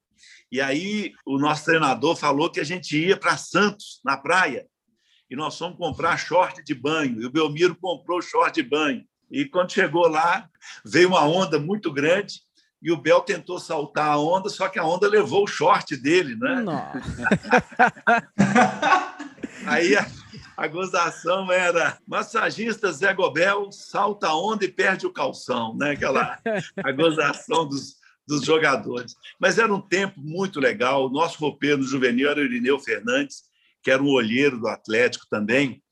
[0.51, 4.67] E aí o nosso treinador falou que a gente ia para Santos, na praia,
[5.31, 7.23] e nós fomos comprar short de banho.
[7.23, 9.05] E o Belmiro comprou short de banho.
[9.31, 10.49] E quando chegou lá,
[10.85, 12.41] veio uma onda muito grande
[12.83, 16.35] e o Bel tentou saltar a onda, só que a onda levou o short dele,
[16.35, 16.65] né?
[19.67, 20.07] Aí a,
[20.57, 25.91] a gozação era massagista Zé Gobel salta onda e perde o calção, né?
[25.91, 26.39] Aquela
[26.83, 28.00] a gozação dos,
[28.31, 29.15] dos jogadores.
[29.39, 31.07] Mas era um tempo muito legal.
[31.07, 33.43] O nosso roupeiro juvenil era o Irineu Fernandes,
[33.83, 35.83] que era um olheiro do Atlético também,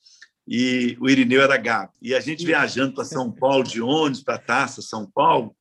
[0.46, 1.98] e o Irineu era gato.
[2.00, 5.54] E a gente viajando para São Paulo de ônibus, para Taça São Paulo,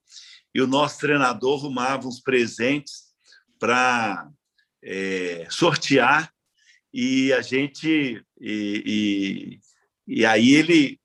[0.54, 3.08] e o nosso treinador arrumava uns presentes
[3.60, 4.30] para
[4.84, 6.32] é, sortear
[6.94, 9.60] e a gente e,
[10.08, 11.00] e, e, aí ele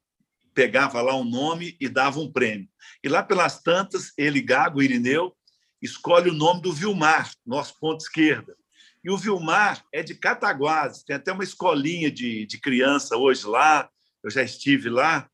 [0.55, 2.69] pegava lá um nome e dava um prêmio.
[3.03, 5.35] E lá pelas tantas, ele, Gago, Irineu,
[5.83, 8.57] escolhe o nome do Vilmar, nosso ponto esquerda.
[9.05, 13.91] E o Vilmar é de Cataguases, tem até uma escolinha de, de criança hoje lá,
[14.23, 15.29] eu já estive lá.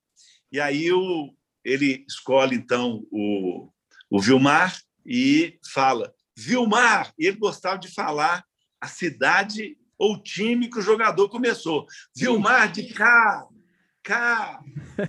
[0.51, 3.71] E aí o, ele escolhe, então, o,
[4.11, 4.75] o Vilmar
[5.05, 7.13] e fala, Vilmar!
[7.19, 8.45] E ele gostava de falar
[8.81, 11.87] a cidade ou time que o jogador começou.
[12.17, 13.45] Vilmar de cá,
[14.03, 14.61] cá,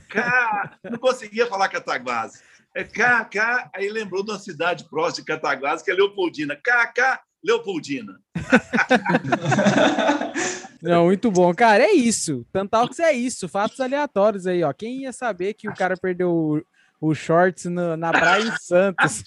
[0.10, 0.80] cá.
[0.84, 2.42] Não conseguia falar Cataguases.
[2.76, 3.70] É cá.
[3.76, 6.56] Aí lembrou de uma cidade próxima de Cataguases, que é Leopoldina.
[6.56, 8.20] Cá, Leopoldina.
[10.82, 11.54] Não, muito bom.
[11.54, 12.46] Cara, é isso.
[12.52, 13.50] Tantalks é isso.
[13.50, 14.72] Fatos aleatórios aí, ó.
[14.72, 16.64] Quem ia saber que o cara perdeu
[17.02, 19.24] o shorts no, na praia em Santos.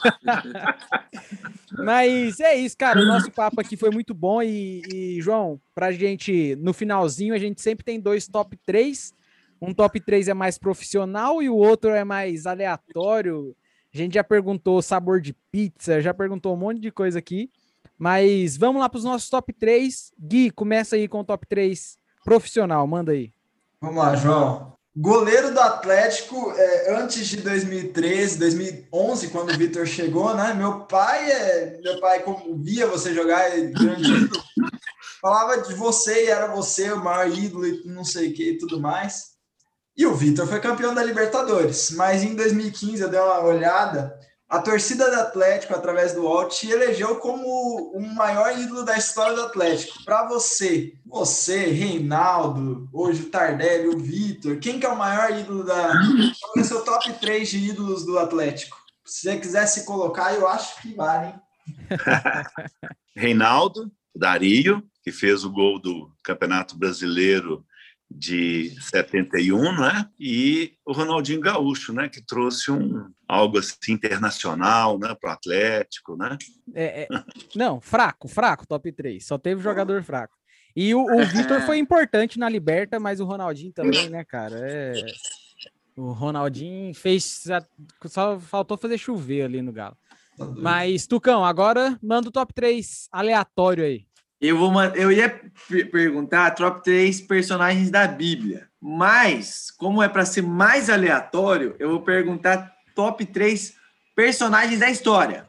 [1.72, 3.00] Mas é isso, cara.
[3.00, 4.42] O nosso papo aqui foi muito bom.
[4.42, 9.14] E, e, João, pra gente, no finalzinho, a gente sempre tem dois top 3.
[9.62, 13.54] Um top 3 é mais profissional e o outro é mais aleatório.
[13.94, 17.48] A gente já perguntou sabor de pizza, já perguntou um monte de coisa aqui.
[17.96, 20.12] Mas vamos lá para os nossos top 3.
[20.18, 23.30] Gui, começa aí com o top 3 profissional, manda aí.
[23.80, 24.72] Vamos lá, João.
[24.96, 30.52] Goleiro do Atlético, é, antes de 2013, 2011, quando o Vitor chegou, né?
[30.52, 33.72] Meu pai, é, meu pai como via você jogar, é
[35.20, 38.58] falava de você e era você o maior ídolo e não sei o que e
[38.58, 39.31] tudo mais.
[39.96, 44.18] E o Vitor foi campeão da Libertadores, mas em 2015 eu dei uma olhada,
[44.48, 49.42] a torcida do Atlético, através do Alt, elegeu como o maior ídolo da história do
[49.42, 50.04] Atlético.
[50.04, 55.64] Para você, você, Reinaldo, hoje o Tardelli, o Vitor, quem que é o maior ídolo
[55.64, 55.92] da...
[56.40, 58.76] Qual é o seu top 3 de ídolos do Atlético?
[59.06, 61.34] Se você quiser se colocar, eu acho que vale, hein?
[63.16, 67.64] Reinaldo, Dario, que fez o gol do Campeonato Brasileiro
[68.14, 70.08] de 71, né?
[70.18, 72.08] E o Ronaldinho Gaúcho, né?
[72.08, 75.14] Que trouxe um algo assim internacional, né?
[75.20, 76.36] Para o Atlético, né?
[76.74, 77.08] É, é,
[77.54, 79.24] não, fraco, fraco, top 3.
[79.24, 80.34] Só teve jogador fraco.
[80.74, 84.58] E o, o Vitor foi importante na Liberta, mas o Ronaldinho também, né, cara?
[84.58, 84.92] É...
[85.96, 87.44] O Ronaldinho fez.
[88.06, 89.96] Só faltou fazer chover ali no Galo.
[90.38, 94.06] Tá mas, Tucão, agora manda o top 3 aleatório aí.
[94.42, 95.40] Eu, vou, eu ia
[95.92, 102.00] perguntar top 3 personagens da Bíblia, mas, como é para ser mais aleatório, eu vou
[102.00, 103.74] perguntar top 3
[104.16, 105.48] personagens da história.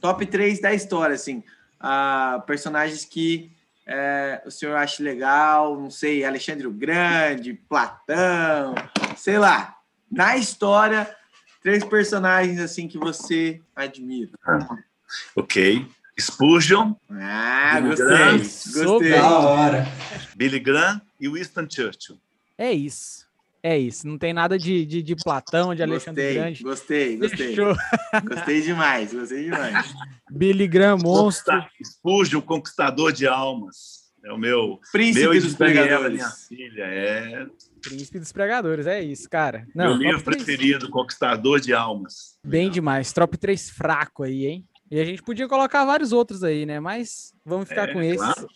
[0.00, 1.44] Top 3 da história, assim.
[1.80, 3.52] Uh, personagens que
[3.86, 8.74] é, o senhor acha legal, não sei, Alexandre o Grande, Platão,
[9.16, 9.76] sei lá.
[10.10, 11.14] Na história,
[11.62, 14.30] três personagens assim que você admira.
[15.34, 15.86] Ok.
[16.18, 16.94] Spurgeon.
[17.10, 18.06] Ah, Billy gostei.
[18.06, 19.10] Graham, gostei.
[19.10, 19.86] Da hora.
[20.36, 22.18] Billy Graham e Winston Churchill.
[22.58, 23.26] É isso.
[23.62, 24.08] É isso.
[24.08, 26.62] Não tem nada de, de, de Platão, de Alexandre gostei, Grande.
[26.62, 27.48] Gostei, gostei.
[27.48, 27.76] Fechou.
[28.28, 29.94] Gostei demais, gostei demais.
[30.30, 31.64] Billy Graham, monstro.
[31.82, 34.02] Spurgeon, conquistador de almas.
[34.24, 34.80] É o meu.
[34.90, 36.12] Príncipe meu dos pregadores.
[36.12, 37.46] Minha filha, é.
[37.80, 39.66] Príncipe dos pregadores, é isso, cara.
[39.74, 40.36] Não, meu livro 3...
[40.36, 42.38] preferido, Conquistador de Almas.
[42.44, 42.74] Bem Legal.
[42.74, 43.12] demais.
[43.12, 44.68] Top 3 fraco aí, hein?
[44.92, 46.78] E a gente podia colocar vários outros aí, né?
[46.78, 48.18] Mas vamos ficar é, com esse.
[48.18, 48.46] Claro.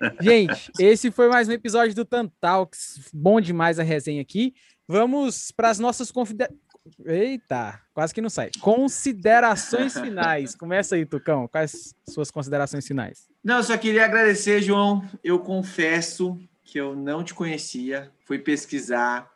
[0.22, 3.10] Gente, esse foi mais um episódio do Tantalks.
[3.12, 4.54] Bom demais a resenha aqui.
[4.86, 6.60] Vamos para as nossas considerações.
[7.04, 8.52] Eita, quase que não sai.
[8.60, 10.54] Considerações finais.
[10.56, 11.48] Começa aí, Tucão.
[11.48, 13.26] Quais suas considerações finais?
[13.42, 15.04] Não, eu só queria agradecer, João.
[15.22, 18.08] Eu confesso que eu não te conhecia.
[18.24, 19.31] Fui pesquisar,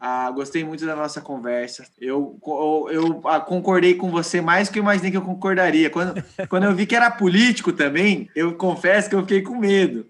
[0.00, 1.86] ah, gostei muito da nossa conversa.
[2.00, 5.90] Eu, eu, eu ah, concordei com você mais do que eu imaginei que eu concordaria.
[5.90, 10.08] Quando, quando eu vi que era político também, eu confesso que eu fiquei com medo.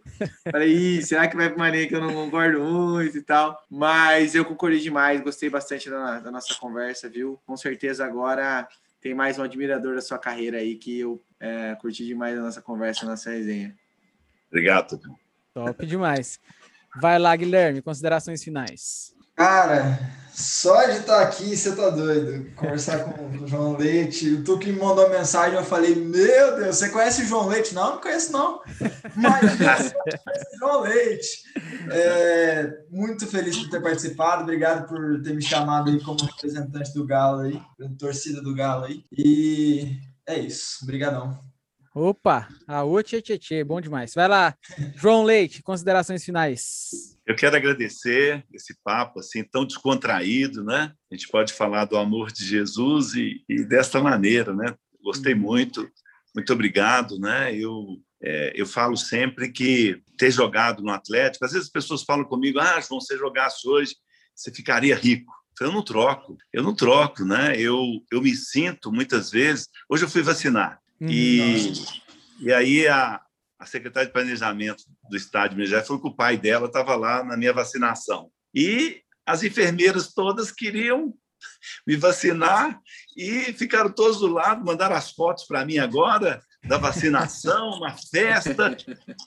[0.51, 3.61] Falei, será que vai para uma linha que eu não concordo muito e tal?
[3.71, 7.39] Mas eu concordei demais, gostei bastante da, da nossa conversa, viu?
[7.47, 8.67] Com certeza agora
[9.01, 12.63] tem mais um admirador da sua carreira aí que eu é, curti demais a nossa
[12.63, 13.77] conversa, a nossa resenha.
[14.49, 15.01] Obrigado.
[15.53, 16.41] Top demais.
[17.01, 19.15] Vai lá, Guilherme, considerações finais.
[19.37, 19.99] Cara,
[20.33, 22.51] só de estar aqui, você tá doido.
[22.55, 24.33] Conversar com o João Leite.
[24.33, 27.75] O Tuque me mandou mensagem, eu falei, meu Deus, você conhece o João Leite?
[27.75, 28.63] Não, não conheço não.
[29.15, 29.95] Mas
[30.59, 31.43] João Leite.
[31.91, 34.43] É, muito feliz por ter participado.
[34.43, 37.61] Obrigado por ter me chamado aí como representante do Galo aí,
[37.99, 39.05] torcida do Galo aí.
[39.13, 40.79] E é isso.
[40.83, 41.39] Obrigadão.
[41.95, 44.15] Opa, a tchê, tchê, tchê, bom demais.
[44.15, 44.55] Vai lá,
[44.97, 47.16] João Leite, considerações finais.
[47.27, 50.93] Eu quero agradecer esse papo assim tão descontraído, né?
[51.11, 54.75] A gente pode falar do amor de Jesus e, e desta maneira, né?
[55.03, 55.41] Gostei uhum.
[55.41, 55.91] muito,
[56.35, 57.55] muito obrigado, né?
[57.55, 62.25] Eu é, eu falo sempre que ter jogado no Atlético, às vezes as pessoas falam
[62.25, 63.95] comigo, ah, João, se você jogasse hoje,
[64.35, 65.33] você ficaria rico.
[65.61, 67.59] Eu não troco, eu não troco, né?
[67.59, 69.69] Eu, eu me sinto muitas vezes.
[69.89, 71.73] Hoje eu fui vacinar Hum, e,
[72.41, 73.21] e aí a,
[73.59, 76.95] a secretária de planejamento do estado de Minas Gerais falou que o pai dela estava
[76.95, 78.31] lá na minha vacinação.
[78.55, 81.15] E as enfermeiras todas queriam
[81.87, 82.81] me vacinar
[83.17, 88.77] e ficaram todos do lado, mandaram as fotos para mim agora da vacinação, uma festa.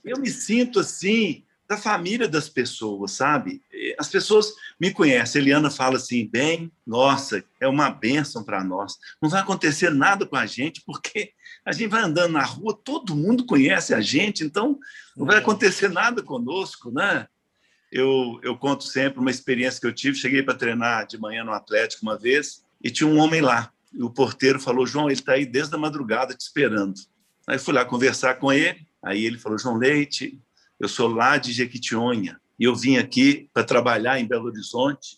[0.03, 3.61] Eu me sinto assim, da família das pessoas, sabe?
[3.99, 5.39] As pessoas me conhecem.
[5.39, 8.97] Eliana fala assim, bem, nossa, é uma bênção para nós.
[9.21, 11.31] Não vai acontecer nada com a gente, porque
[11.63, 14.79] a gente vai andando na rua, todo mundo conhece a gente, então
[15.15, 17.27] não vai acontecer nada conosco, né?
[17.91, 20.17] Eu, eu conto sempre uma experiência que eu tive.
[20.17, 23.71] Cheguei para treinar de manhã no Atlético uma vez e tinha um homem lá.
[23.93, 26.95] E o porteiro falou: João, ele está aí desde a madrugada te esperando.
[27.47, 28.87] Aí fui lá conversar com ele.
[29.03, 30.39] Aí ele falou: João Leite,
[30.79, 35.17] eu sou lá de Jequitinhonha e eu vim aqui para trabalhar em Belo Horizonte,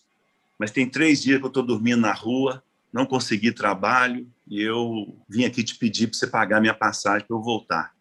[0.58, 5.16] mas tem três dias que eu estou dormindo na rua, não consegui trabalho e eu
[5.28, 7.92] vim aqui te pedir para você pagar minha passagem para eu voltar.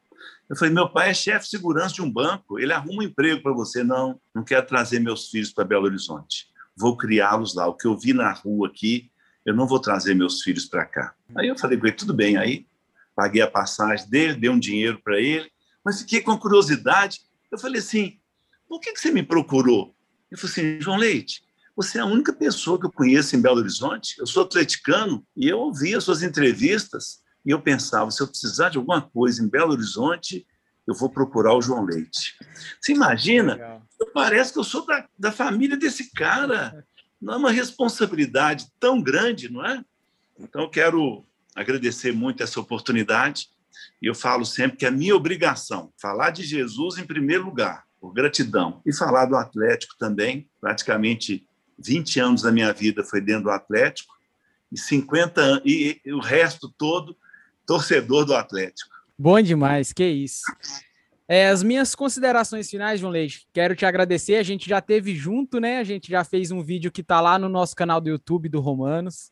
[0.49, 3.41] Eu falei, meu pai é chefe de segurança de um banco, ele arruma um emprego
[3.41, 3.84] para você.
[3.84, 6.47] Não, não quero trazer meus filhos para Belo Horizonte.
[6.76, 7.68] Vou criá-los lá.
[7.68, 9.09] O que eu vi na rua aqui,
[9.45, 11.14] eu não vou trazer meus filhos para cá.
[11.38, 12.36] Aí eu falei com ele, tudo bem.
[12.36, 12.68] Aí
[13.16, 15.49] paguei a passagem dele, dei um dinheiro para ele,
[15.86, 17.22] mas fiquei com curiosidade
[17.52, 18.20] eu falei assim:
[18.68, 19.93] por que, que você me procurou?
[20.32, 21.43] Ele falou assim: João Leite,
[21.76, 24.16] você é a única pessoa que eu conheço em Belo Horizonte.
[24.18, 28.78] Eu sou atleticano e eu ouvia suas entrevistas e eu pensava: se eu precisar de
[28.78, 30.47] alguma coisa em Belo Horizonte,
[30.88, 32.36] eu vou procurar o João Leite.
[32.80, 33.54] Você imagina?
[33.54, 33.88] Legal.
[34.14, 36.86] Parece que eu sou da, da família desse cara.
[37.22, 39.86] Não é uma responsabilidade tão grande, não é?
[40.39, 41.24] Então, eu quero
[41.56, 43.47] agradecer muito essa oportunidade
[44.02, 48.12] e eu falo sempre que é minha obrigação falar de Jesus em primeiro lugar, por
[48.12, 50.49] gratidão, e falar do Atlético também.
[50.60, 51.47] Praticamente
[51.78, 54.14] 20 anos da minha vida foi dentro do Atlético,
[54.72, 57.16] e 50 anos, e, e o resto todo
[57.66, 58.89] torcedor do Atlético.
[59.18, 60.41] Bom demais, que isso.
[61.28, 64.36] É, as minhas considerações finais, João Leite, quero te agradecer.
[64.36, 65.78] A gente já teve junto, né?
[65.78, 68.60] A gente já fez um vídeo que está lá no nosso canal do YouTube do
[68.60, 69.32] Romanos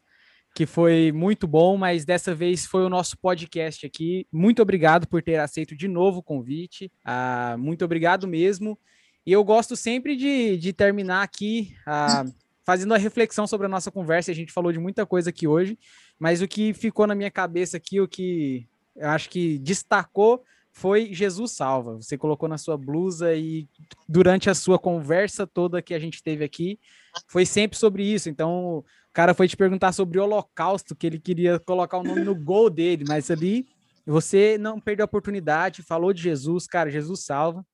[0.54, 4.28] que foi muito bom, mas dessa vez foi o nosso podcast aqui.
[4.32, 6.92] Muito obrigado por ter aceito de novo o convite.
[7.06, 8.78] Ah, muito obrigado mesmo.
[9.26, 12.26] E eu gosto sempre de, de terminar aqui ah,
[12.66, 14.32] fazendo a reflexão sobre a nossa conversa.
[14.32, 15.78] A gente falou de muita coisa aqui hoje,
[16.18, 21.14] mas o que ficou na minha cabeça aqui, o que eu acho que destacou foi
[21.14, 21.96] Jesus salva.
[21.96, 23.68] Você colocou na sua blusa e
[24.08, 26.80] durante a sua conversa toda que a gente teve aqui,
[27.28, 28.30] foi sempre sobre isso.
[28.30, 32.22] Então, o cara foi te perguntar sobre o Holocausto, que ele queria colocar o nome
[32.22, 33.68] no gol dele, mas ali
[34.06, 37.66] você não perdeu a oportunidade, falou de Jesus, cara, Jesus salva.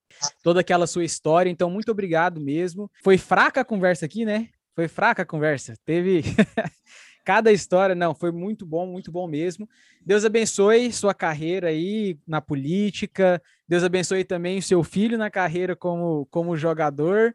[0.44, 2.90] Toda aquela sua história, então muito obrigado mesmo.
[3.04, 4.50] Foi fraca a conversa aqui, né?
[4.74, 5.76] Foi fraca a conversa.
[5.86, 6.24] Teve
[7.26, 9.68] cada história, não, foi muito bom, muito bom mesmo.
[10.06, 13.42] Deus abençoe sua carreira aí na política.
[13.68, 17.34] Deus abençoe também o seu filho na carreira como, como jogador.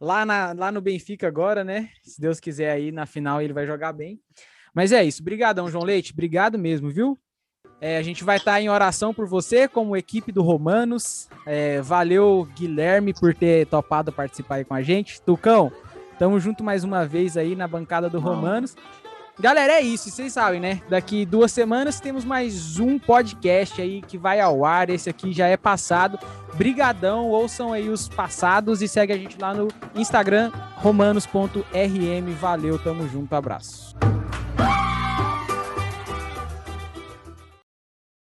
[0.00, 1.90] Lá, na, lá no Benfica agora, né?
[2.02, 4.18] Se Deus quiser aí, na final ele vai jogar bem.
[4.74, 5.20] Mas é isso.
[5.20, 6.12] Obrigadão, João Leite.
[6.12, 7.18] Obrigado mesmo, viu?
[7.80, 11.28] É, a gente vai estar tá em oração por você, como equipe do Romanos.
[11.46, 15.20] É, valeu, Guilherme, por ter topado participar aí com a gente.
[15.22, 15.72] Tucão,
[16.18, 18.76] tamo junto mais uma vez aí na bancada do Romanos.
[19.40, 20.82] Galera, é isso, vocês sabem, né?
[20.86, 24.90] Daqui duas semanas temos mais um podcast aí que vai ao ar.
[24.90, 26.18] Esse aqui já é passado.
[26.54, 32.30] Brigadão, ouçam aí os passados e segue a gente lá no Instagram, romanos.rm.
[32.38, 33.96] Valeu, tamo junto, abraço.